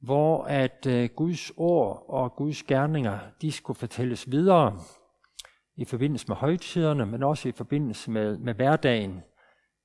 hvor 0.00 0.44
at 0.44 0.86
øh, 0.86 1.08
Guds 1.16 1.52
ord 1.56 2.04
og 2.08 2.36
Guds 2.36 2.62
gerninger, 2.62 3.18
de 3.42 3.52
skulle 3.52 3.78
fortælles 3.78 4.30
videre 4.30 4.78
i 5.76 5.84
forbindelse 5.84 6.28
med 6.28 6.36
højtiderne, 6.36 7.06
men 7.06 7.22
også 7.22 7.48
i 7.48 7.52
forbindelse 7.52 8.10
med, 8.10 8.38
med 8.38 8.54
hverdagen, 8.54 9.22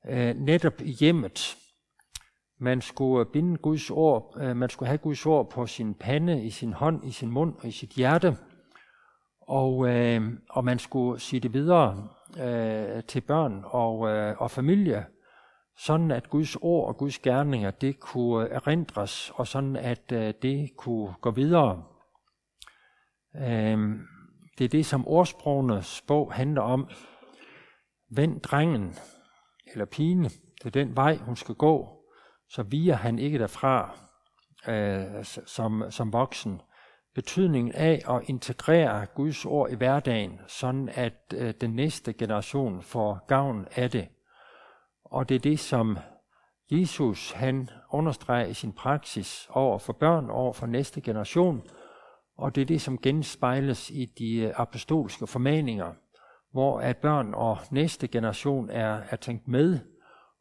øh, 0.09 0.35
netop 0.35 0.81
i 0.81 0.91
hjemmet. 0.91 1.57
Man 2.61 2.81
skulle 2.81 3.25
binde 3.25 3.57
Guds 3.57 3.89
ord, 3.89 4.37
øh, 4.41 4.55
man 4.55 4.69
skulle 4.69 4.87
have 4.87 4.97
Guds 4.97 5.25
ord 5.25 5.49
på 5.49 5.65
sin 5.65 5.93
pande, 5.93 6.43
i 6.43 6.49
sin 6.49 6.73
hånd, 6.73 7.07
i 7.07 7.11
sin 7.11 7.31
mund 7.31 7.55
og 7.59 7.67
i 7.67 7.71
sit 7.71 7.89
hjerte, 7.89 8.37
og, 9.41 9.89
øh, 9.89 10.21
og 10.49 10.65
man 10.65 10.79
skulle 10.79 11.19
sige 11.19 11.39
det 11.39 11.53
videre 11.53 12.09
øh, 12.39 13.03
til 13.03 13.21
børn 13.21 13.61
og, 13.65 14.09
øh, 14.09 14.41
og 14.41 14.51
familie, 14.51 15.05
sådan 15.77 16.11
at 16.11 16.29
Guds 16.29 16.55
ord 16.55 16.87
og 16.87 16.97
Guds 16.97 17.19
gerninger, 17.19 17.71
det 17.71 17.99
kunne 17.99 18.49
erindres, 18.49 19.31
og 19.35 19.47
sådan 19.47 19.75
at 19.75 20.11
øh, 20.11 20.33
det 20.41 20.69
kunne 20.77 21.13
gå 21.21 21.31
videre. 21.31 21.83
Øh, 23.35 23.89
det 24.57 24.65
er 24.65 24.69
det, 24.69 24.85
som 24.85 25.07
ordsprogenes 25.07 26.03
bog 26.07 26.33
handler 26.33 26.61
om. 26.61 26.89
Vend 28.11 28.41
drengen, 28.41 28.95
eller 29.71 29.85
pigen, 29.85 30.29
til 30.61 30.73
den 30.73 30.95
vej, 30.95 31.15
hun 31.15 31.35
skal 31.35 31.55
gå, 31.55 31.98
så 32.49 32.63
viger 32.63 32.95
han 32.95 33.19
ikke 33.19 33.39
derfra 33.39 33.97
øh, 34.67 35.25
som, 35.45 35.83
som 35.89 36.13
voksen. 36.13 36.61
Betydningen 37.15 37.71
af 37.73 38.01
at 38.09 38.21
integrere 38.29 39.05
Guds 39.05 39.45
ord 39.45 39.71
i 39.71 39.75
hverdagen, 39.75 40.39
sådan 40.47 40.89
at 40.89 41.33
øh, 41.33 41.53
den 41.61 41.75
næste 41.75 42.13
generation 42.13 42.81
får 42.81 43.25
gavn 43.27 43.67
af 43.75 43.91
det. 43.91 44.07
Og 45.05 45.29
det 45.29 45.35
er 45.35 45.39
det, 45.39 45.59
som, 45.59 45.97
Jesus 46.71 47.31
han 47.31 47.69
understreger 47.91 48.45
i 48.45 48.53
sin 48.53 48.73
praksis 48.73 49.49
over 49.49 49.77
for 49.77 49.93
børn, 49.93 50.29
over 50.29 50.53
for 50.53 50.65
næste 50.65 51.01
generation, 51.01 51.61
og 52.37 52.55
det 52.55 52.61
er 52.61 52.65
det, 52.65 52.81
som 52.81 52.97
genspejles 52.97 53.89
i 53.89 54.05
de 54.05 54.35
øh, 54.35 54.53
apostolske 54.55 55.27
formaninger, 55.27 55.93
hvor 56.51 56.79
at 56.79 56.97
børn 56.97 57.33
og 57.33 57.57
næste 57.71 58.07
generation 58.07 58.69
er, 58.69 59.01
er 59.09 59.15
tænkt 59.15 59.47
med, 59.47 59.79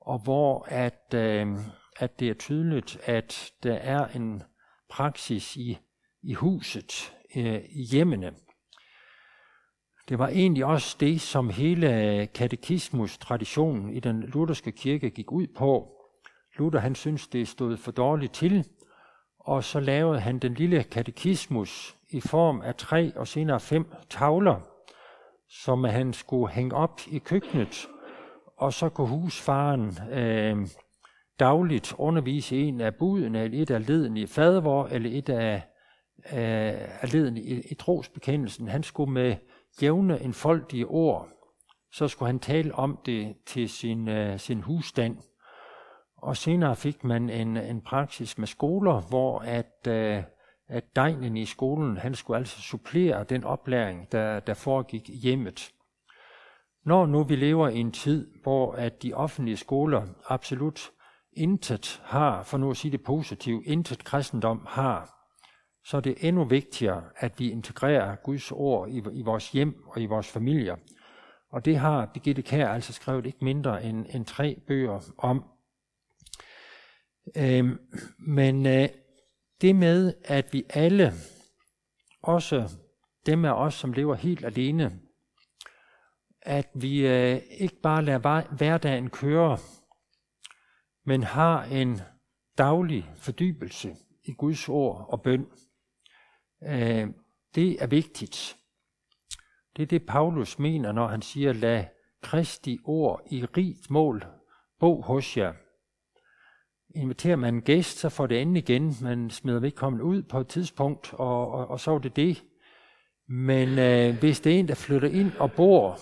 og 0.00 0.18
hvor 0.18 0.66
at, 0.68 1.14
øh, 1.14 1.56
at 1.98 2.20
det 2.20 2.28
er 2.30 2.34
tydeligt, 2.34 2.98
at 3.04 3.52
der 3.62 3.74
er 3.74 4.06
en 4.06 4.42
praksis 4.90 5.56
i, 5.56 5.78
i 6.22 6.34
huset, 6.34 7.14
øh, 7.36 7.60
i 7.70 7.82
hjemmene. 7.82 8.34
Det 10.08 10.18
var 10.18 10.28
egentlig 10.28 10.64
også 10.64 10.96
det, 11.00 11.20
som 11.20 11.50
hele 11.50 12.28
katekismus-traditionen 12.34 13.92
i 13.92 14.00
den 14.00 14.20
lutherske 14.20 14.72
kirke 14.72 15.10
gik 15.10 15.32
ud 15.32 15.46
på. 15.46 15.94
Luther 16.58 16.80
han 16.80 16.94
synes, 16.94 17.28
det 17.28 17.48
stod 17.48 17.76
for 17.76 17.90
dårligt 17.90 18.34
til, 18.34 18.68
og 19.38 19.64
så 19.64 19.80
lavede 19.80 20.20
han 20.20 20.38
den 20.38 20.54
lille 20.54 20.82
katekismus 20.82 21.96
i 22.10 22.20
form 22.20 22.60
af 22.60 22.74
tre 22.74 23.12
og 23.16 23.28
senere 23.28 23.60
fem 23.60 23.92
tavler, 24.10 24.60
som 25.48 25.84
han 25.84 26.12
skulle 26.12 26.52
hænge 26.52 26.76
op 26.76 27.00
i 27.10 27.18
køkkenet, 27.18 27.88
og 28.56 28.72
så 28.72 28.88
kunne 28.88 29.08
husfaren 29.08 29.98
øh, 30.12 30.66
dagligt 31.38 31.94
undervise 31.98 32.56
en 32.56 32.80
af 32.80 32.94
budene, 32.94 33.42
eller 33.42 33.62
et 33.62 33.70
af 33.70 33.86
leden 33.86 34.16
i 34.16 34.26
fadervor, 34.26 34.86
eller 34.86 35.18
et 35.18 35.28
af, 35.28 35.54
øh, 36.32 37.02
af 37.02 37.12
leden 37.12 37.36
i, 37.36 37.60
i 37.70 37.74
trosbekendelsen. 37.74 38.68
Han 38.68 38.82
skulle 38.82 39.12
med 39.12 39.36
jævne 39.82 40.22
enfoldige 40.22 40.86
ord, 40.86 41.28
så 41.92 42.08
skulle 42.08 42.26
han 42.26 42.38
tale 42.38 42.74
om 42.74 42.98
det 43.06 43.36
til 43.46 43.68
sin, 43.68 44.08
øh, 44.08 44.38
sin 44.38 44.60
husstand. 44.60 45.16
Og 46.16 46.36
senere 46.36 46.76
fik 46.76 47.04
man 47.04 47.30
en, 47.30 47.56
en 47.56 47.80
praksis 47.80 48.38
med 48.38 48.46
skoler, 48.46 49.00
hvor 49.00 49.38
at, 49.38 49.86
øh, 49.88 50.22
at 50.68 50.84
degnen 50.96 51.36
i 51.36 51.44
skolen, 51.44 51.96
han 51.96 52.14
skulle 52.14 52.38
altså 52.38 52.60
supplere 52.60 53.24
den 53.24 53.44
oplæring, 53.44 54.12
der, 54.12 54.40
der 54.40 54.54
foregik 54.54 55.10
hjemmet. 55.22 55.70
Når 56.84 57.06
nu 57.06 57.22
vi 57.22 57.36
lever 57.36 57.68
i 57.68 57.78
en 57.78 57.92
tid, 57.92 58.30
hvor 58.42 58.72
at 58.72 59.02
de 59.02 59.14
offentlige 59.14 59.56
skoler 59.56 60.02
absolut 60.28 60.90
intet 61.32 62.00
har, 62.04 62.42
for 62.42 62.58
nu 62.58 62.70
at 62.70 62.76
sige 62.76 62.92
det 62.92 63.02
positivt, 63.02 63.66
intet 63.66 64.04
kristendom 64.04 64.66
har, 64.68 65.14
så 65.84 65.96
er 65.96 66.00
det 66.00 66.16
endnu 66.20 66.44
vigtigere, 66.44 67.04
at 67.16 67.38
vi 67.38 67.50
integrerer 67.50 68.16
Guds 68.16 68.52
ord 68.52 68.88
i, 68.88 69.02
i 69.12 69.22
vores 69.22 69.52
hjem 69.52 69.84
og 69.86 70.00
i 70.00 70.06
vores 70.06 70.28
familier. 70.28 70.76
Og 71.50 71.64
det 71.64 71.78
har 71.78 72.10
Birgitte 72.14 72.42
Kær 72.42 72.68
altså 72.68 72.92
skrevet 72.92 73.26
ikke 73.26 73.44
mindre 73.44 73.84
end, 73.84 74.06
end 74.14 74.24
tre 74.24 74.56
bøger 74.66 75.00
om. 75.18 75.44
Øhm, 77.36 77.78
men 78.18 78.66
øh, 78.66 78.88
det 79.60 79.76
med, 79.76 80.14
at 80.24 80.52
vi 80.52 80.64
alle, 80.70 81.12
også 82.22 82.70
dem 83.26 83.44
af 83.44 83.52
os, 83.52 83.74
som 83.74 83.92
lever 83.92 84.14
helt 84.14 84.44
alene, 84.44 85.00
at 86.42 86.68
vi 86.74 87.06
øh, 87.06 87.40
ikke 87.50 87.80
bare 87.82 88.04
lader 88.04 88.54
hverdagen 88.54 89.10
køre, 89.10 89.58
men 91.08 91.22
har 91.22 91.64
en 91.64 92.00
daglig 92.58 93.10
fordybelse 93.16 93.96
i 94.24 94.32
Guds 94.32 94.68
ord 94.68 95.06
og 95.08 95.22
bøn. 95.22 95.46
Øh, 96.62 97.08
det 97.54 97.82
er 97.82 97.86
vigtigt. 97.86 98.56
Det 99.76 99.82
er 99.82 99.86
det, 99.86 100.06
Paulus 100.06 100.58
mener, 100.58 100.92
når 100.92 101.06
han 101.06 101.22
siger, 101.22 101.52
lad 101.52 101.84
Kristi 102.22 102.78
ord 102.84 103.22
i 103.30 103.44
rigt 103.44 103.90
mål 103.90 104.24
bo 104.80 105.00
hos 105.00 105.36
jer. 105.36 105.52
Inviterer 106.94 107.36
man 107.36 107.54
en 107.54 107.62
gæst, 107.62 107.98
så 107.98 108.08
får 108.08 108.26
det 108.26 108.42
endelig 108.42 108.70
igen. 108.70 108.94
Man 109.02 109.30
smider 109.30 109.60
vedkommende 109.60 110.04
ud 110.04 110.22
på 110.22 110.40
et 110.40 110.48
tidspunkt, 110.48 111.14
og, 111.14 111.50
og, 111.52 111.68
og 111.68 111.80
så 111.80 111.90
er 111.90 111.98
det 111.98 112.16
det. 112.16 112.44
Men 113.28 113.78
øh, 113.78 114.18
hvis 114.18 114.40
det 114.40 114.54
er 114.54 114.58
en, 114.58 114.68
der 114.68 114.74
flytter 114.74 115.08
ind 115.08 115.32
og 115.38 115.52
bor, 115.52 115.98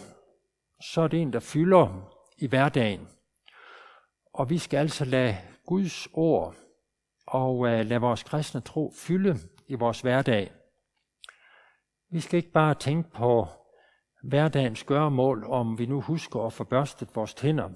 så 0.93 1.01
er 1.01 1.09
det 1.09 1.23
en, 1.23 1.33
der 1.33 1.41
fylder 1.41 2.13
i 2.39 2.47
hverdagen. 2.47 3.09
Og 4.37 4.51
vi 4.51 4.59
skal 4.59 4.77
altså 4.77 5.05
lade 5.05 5.37
Guds 5.67 6.09
ord 6.13 6.55
og 7.27 7.69
øh, 7.69 7.87
lade 7.87 8.01
vores 8.01 8.23
kristne 8.23 8.61
tro 8.61 8.93
fylde 8.97 9.37
i 9.69 9.75
vores 9.75 10.01
hverdag. 10.01 10.53
Vi 12.11 12.21
skal 12.21 12.37
ikke 12.37 12.53
bare 12.53 12.75
tænke 12.75 13.11
på 13.11 13.47
hverdagens 14.23 14.85
gøremål, 14.85 15.45
om 15.45 15.79
vi 15.79 15.87
nu 15.87 16.01
husker 16.01 16.41
at 16.41 16.53
få 16.53 16.65
børstet 16.65 17.09
vores 17.15 17.35
tænder, 17.35 17.71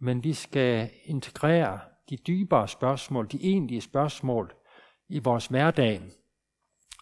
men 0.00 0.24
vi 0.24 0.32
skal 0.32 0.90
integrere 1.04 1.80
de 2.10 2.16
dybere 2.16 2.68
spørgsmål, 2.68 3.28
de 3.32 3.38
egentlige 3.42 3.80
spørgsmål 3.80 4.54
i 5.08 5.18
vores 5.18 5.46
hverdag, 5.46 6.02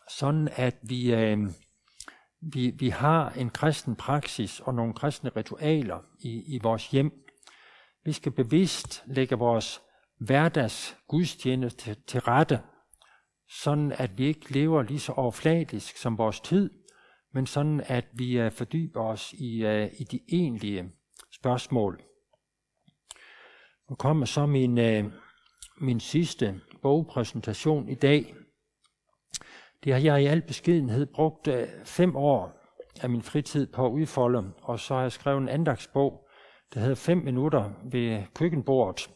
sådan 0.09 0.49
at 0.57 0.77
vi, 0.83 1.15
øh, 1.15 1.39
vi, 2.41 2.71
vi 2.71 2.89
har 2.89 3.31
en 3.31 3.51
kristen 3.51 3.97
praksis 3.97 4.61
og 4.61 4.75
nogle 4.75 4.95
kristne 4.95 5.31
ritualer 5.37 5.99
i, 6.21 6.55
i 6.55 6.61
vores 6.63 6.91
hjem. 6.91 7.24
Vi 8.05 8.13
skal 8.13 8.33
bevidst 8.33 9.03
lægge 9.07 9.37
vores 9.37 9.83
hverdags 10.19 10.97
gudstjeneste 11.09 11.97
til, 12.07 12.21
rette, 12.21 12.61
sådan 13.49 13.93
at 13.93 14.19
vi 14.19 14.27
ikke 14.27 14.53
lever 14.53 14.83
lige 14.83 15.01
så 15.01 15.13
overfladisk 15.13 15.97
som 15.97 16.19
vores 16.19 16.41
tid, 16.41 16.71
men 17.33 17.47
sådan 17.47 17.81
at 17.87 18.05
vi 18.13 18.47
uh, 18.47 18.53
fordyber 18.53 19.03
os 19.03 19.33
i, 19.33 19.65
uh, 19.65 20.01
i 20.01 20.05
de 20.05 20.21
egentlige 20.29 20.93
spørgsmål. 21.33 22.03
Nu 23.91 23.97
kommer 23.97 24.27
så 24.27 24.47
min, 24.47 24.79
uh, 24.79 25.13
min 25.81 26.01
sidste 26.01 26.61
bogpræsentation 26.83 27.89
i 27.89 27.95
dag. 27.95 28.35
Det 29.85 29.93
har 29.93 30.01
jeg 30.01 30.23
i 30.23 30.27
al 30.27 30.43
beskedenhed 30.43 31.07
brugt 31.07 31.49
uh, 31.49 31.55
fem 31.85 32.17
år 32.17 32.61
af 33.01 33.11
min 33.11 33.23
fritid 33.23 33.67
på 33.67 33.87
at 33.87 33.91
udfolde, 33.91 34.53
og 34.63 34.81
så 34.81 34.95
har 34.95 35.03
jeg 35.03 35.13
skrevet 35.13 35.43
en 35.43 35.49
andagsbog, 35.49 36.24
der 36.75 36.81
hedder 36.81 36.95
5 36.95 37.19
minutter 37.19 37.71
ved 37.85 38.23
køkkenbordet. 38.35 39.11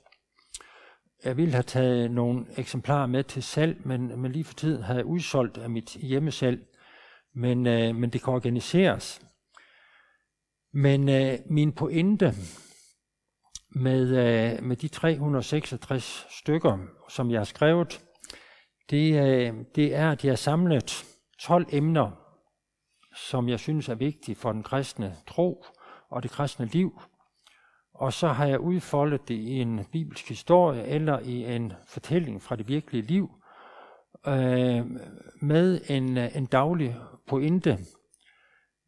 Jeg 1.24 1.36
ville 1.36 1.52
have 1.52 1.62
taget 1.62 2.10
nogle 2.10 2.46
eksemplarer 2.56 3.06
med 3.06 3.24
til 3.24 3.42
salg, 3.42 3.86
men, 3.86 4.20
men 4.20 4.32
lige 4.32 4.44
for 4.44 4.54
tiden 4.54 4.82
har 4.82 4.94
jeg 4.94 5.04
udsolgt 5.04 5.58
af 5.58 5.70
mit 5.70 5.90
hjemmesalg. 5.90 6.66
Men, 7.34 7.66
øh, 7.66 7.94
men 7.96 8.10
det 8.10 8.24
kan 8.24 8.32
organiseres. 8.32 9.22
Men 10.72 11.08
øh, 11.08 11.38
min 11.50 11.72
pointe 11.72 12.34
med, 13.70 14.02
øh, 14.08 14.64
med 14.64 14.76
de 14.76 14.88
366 14.88 16.26
stykker, 16.30 16.78
som 17.08 17.30
jeg 17.30 17.40
har 17.40 17.44
skrevet, 17.44 18.04
det, 18.90 19.26
øh, 19.26 19.54
det 19.74 19.94
er, 19.94 20.10
at 20.10 20.24
jeg 20.24 20.30
har 20.30 20.36
samlet 20.36 21.04
12 21.40 21.66
emner, 21.72 22.10
som 23.14 23.48
jeg 23.48 23.60
synes 23.60 23.88
er 23.88 23.94
vigtige 23.94 24.36
for 24.36 24.52
den 24.52 24.62
kristne 24.62 25.16
tro 25.26 25.64
og 26.10 26.22
det 26.22 26.30
kristne 26.30 26.66
liv. 26.66 27.00
Og 27.98 28.12
så 28.12 28.28
har 28.28 28.46
jeg 28.46 28.60
udfoldet 28.60 29.28
det 29.28 29.34
i 29.34 29.60
en 29.60 29.84
bibelsk 29.92 30.28
historie 30.28 30.84
eller 30.84 31.18
i 31.18 31.54
en 31.54 31.72
fortælling 31.86 32.42
fra 32.42 32.56
det 32.56 32.68
virkelige 32.68 33.02
liv 33.02 33.30
øh, 34.26 34.86
med 35.40 35.80
en, 35.88 36.18
øh, 36.18 36.36
en 36.36 36.46
daglig 36.46 36.96
pointe 37.26 37.78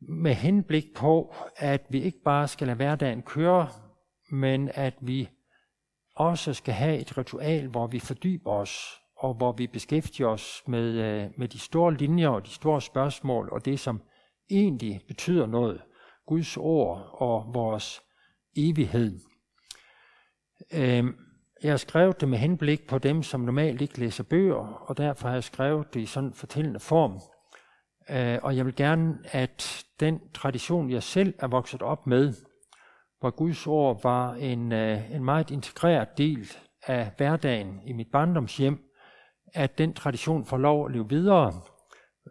med 0.01 0.35
henblik 0.35 0.85
på, 0.96 1.35
at 1.57 1.87
vi 1.88 2.03
ikke 2.03 2.23
bare 2.25 2.49
skal 2.49 2.66
lade 2.66 2.77
hverdagen 2.77 3.23
køre, 3.23 3.68
men 4.31 4.70
at 4.75 4.94
vi 5.01 5.29
også 6.16 6.55
skal 6.55 6.75
have 6.75 6.99
et 6.99 7.18
ritual, 7.18 7.66
hvor 7.66 7.87
vi 7.87 7.99
fordyber 7.99 8.51
os, 8.51 9.01
og 9.16 9.35
hvor 9.35 9.53
vi 9.53 9.66
beskæftiger 9.66 10.29
os 10.29 10.62
med, 10.66 10.88
øh, 10.88 11.31
med 11.37 11.49
de 11.49 11.59
store 11.59 11.94
linjer 11.94 12.29
og 12.29 12.46
de 12.46 12.51
store 12.51 12.81
spørgsmål, 12.81 13.49
og 13.53 13.64
det, 13.64 13.81
som 13.81 14.03
egentlig 14.51 15.01
betyder 15.09 15.46
noget. 15.46 15.83
Guds 16.27 16.57
ord 16.57 17.11
og 17.12 17.55
vores 17.55 18.03
evighed. 18.57 19.21
Øhm, 20.73 21.15
jeg 21.63 21.73
har 21.73 21.77
skrevet 21.77 22.21
det 22.21 22.29
med 22.29 22.39
henblik 22.39 22.87
på 22.87 22.99
dem, 22.99 23.23
som 23.23 23.41
normalt 23.41 23.81
ikke 23.81 24.01
læser 24.01 24.25
bøger, 24.25 24.87
og 24.89 24.97
derfor 24.97 25.29
har 25.29 25.35
jeg 25.35 25.45
skrevet 25.45 25.95
det 25.95 26.01
i 26.01 26.07
sådan 26.07 26.29
en 26.29 26.35
fortællende 26.35 26.81
form. 26.81 27.21
Øh, 28.11 28.39
og 28.43 28.57
jeg 28.57 28.67
vil 28.67 28.77
gerne, 28.77 29.19
at 29.25 29.85
den 30.01 30.21
tradition, 30.35 30.91
jeg 30.91 31.03
selv 31.03 31.35
er 31.39 31.47
vokset 31.47 31.83
op 31.83 32.07
med, 32.07 32.35
hvor 33.21 33.31
Guds 33.31 33.67
ord 33.67 34.03
var 34.03 34.35
en, 34.35 34.73
øh, 34.73 35.15
en 35.15 35.25
meget 35.25 35.51
integreret 35.51 36.19
del 36.19 36.53
af 36.87 37.11
hverdagen 37.17 37.81
i 37.87 37.93
mit 37.93 38.09
barndomshjem, 38.13 38.79
at 39.55 39.79
den 39.79 39.95
tradition 39.95 40.47
får 40.47 40.59
lov 40.59 40.87
at 40.87 40.93
leve 40.93 41.09
videre, 41.09 41.53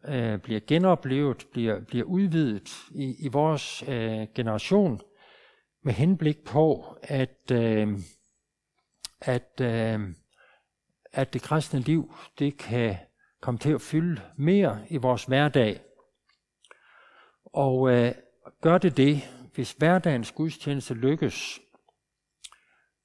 øh, 0.05 0.39
bliver 0.39 0.59
genoplevet, 0.67 1.45
bliver, 1.51 1.79
bliver 1.87 2.05
udvidet 2.05 2.69
i, 2.91 3.15
i 3.25 3.27
vores 3.27 3.83
øh, 3.87 4.27
generation, 4.35 5.01
med 5.83 5.93
henblik 5.93 6.43
på, 6.45 6.97
at, 7.03 7.51
øh, 7.51 7.99
at, 9.21 9.61
øh, 9.61 9.99
at 11.13 11.33
det 11.33 11.41
kristne 11.41 11.79
liv 11.79 12.13
det 12.39 12.57
kan 12.57 12.97
komme 13.41 13.57
til 13.57 13.71
at 13.71 13.81
fylde 13.81 14.21
mere 14.37 14.85
i 14.89 14.97
vores 14.97 15.25
hverdag. 15.25 15.81
Og 17.45 17.91
øh, 17.91 18.11
gør 18.61 18.77
det 18.77 18.97
det, 18.97 19.21
hvis 19.55 19.71
hverdagens 19.71 20.31
gudstjeneste 20.31 20.93
lykkes, 20.93 21.59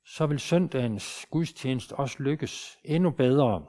så 0.06 0.26
vil 0.26 0.38
søndagens 0.38 1.26
gudstjeneste 1.30 1.92
også 1.92 2.22
lykkes 2.22 2.78
endnu 2.84 3.10
bedre. 3.10 3.66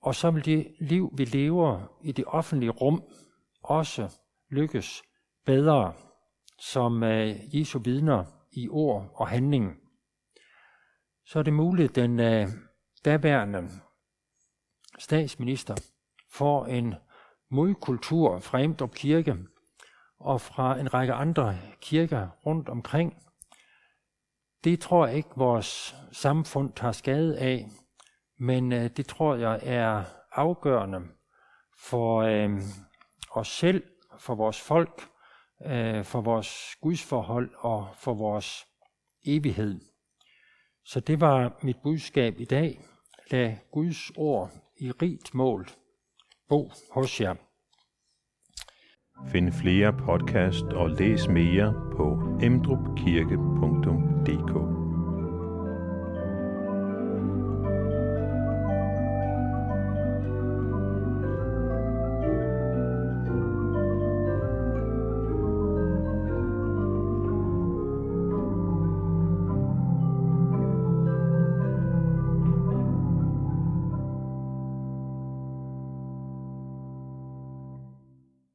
Og 0.00 0.14
så 0.14 0.30
vil 0.30 0.44
det 0.44 0.74
liv, 0.80 1.10
vi 1.16 1.24
lever 1.24 1.98
i 2.04 2.12
det 2.12 2.24
offentlige 2.26 2.70
rum, 2.70 3.02
også 3.62 4.18
lykkes 4.50 5.02
bedre 5.44 5.94
som 6.58 7.02
øh, 7.02 7.56
Jesu 7.56 7.78
vidner 7.78 8.24
i 8.52 8.68
ord 8.68 9.10
og 9.14 9.28
handling. 9.28 9.76
Så 11.26 11.38
er 11.38 11.42
det 11.42 11.52
muligt, 11.52 11.88
at 11.88 11.94
den 11.94 12.20
øh, 12.20 12.48
daværende 13.04 13.68
statsminister 14.98 15.76
får 16.30 16.66
en 16.66 16.94
modkultur 17.50 18.38
fra 18.38 18.60
Emdrup 18.60 18.94
Kirke 18.94 19.36
og 20.18 20.40
fra 20.40 20.78
en 20.78 20.94
række 20.94 21.12
andre 21.12 21.58
kirker 21.80 22.28
rundt 22.46 22.68
omkring. 22.68 23.22
Det 24.64 24.80
tror 24.80 25.06
jeg 25.06 25.16
ikke, 25.16 25.30
vores 25.36 25.96
samfund 26.12 26.72
tager 26.72 26.92
skade 26.92 27.38
af, 27.38 27.68
men 28.38 28.72
øh, 28.72 28.90
det 28.90 29.06
tror 29.06 29.34
jeg 29.34 29.60
er 29.62 30.04
afgørende 30.32 31.00
for 31.78 32.22
øh, 32.22 32.60
os 33.30 33.48
selv, 33.48 33.82
for 34.18 34.34
vores 34.34 34.60
folk, 34.60 35.08
øh, 35.66 36.04
for 36.04 36.20
vores 36.20 36.76
gudsforhold 36.80 37.50
og 37.58 37.88
for 37.96 38.14
vores 38.14 38.66
evighed. 39.26 39.80
Så 40.84 41.00
det 41.00 41.20
var 41.20 41.58
mit 41.62 41.76
budskab 41.82 42.40
i 42.40 42.44
dag. 42.44 42.80
Lad 43.30 43.54
Guds 43.72 44.10
ord 44.16 44.50
i 44.80 44.90
rigt 44.90 45.34
mål 45.34 45.68
bo 46.48 46.70
hos 46.90 47.20
jer. 47.20 47.34
Find 49.32 49.52
flere 49.52 49.92
podcast 49.92 50.64
og 50.64 50.90
læs 50.90 51.28
mere 51.28 51.74
på 51.96 52.18
emdrupkirke.dk 52.42 54.77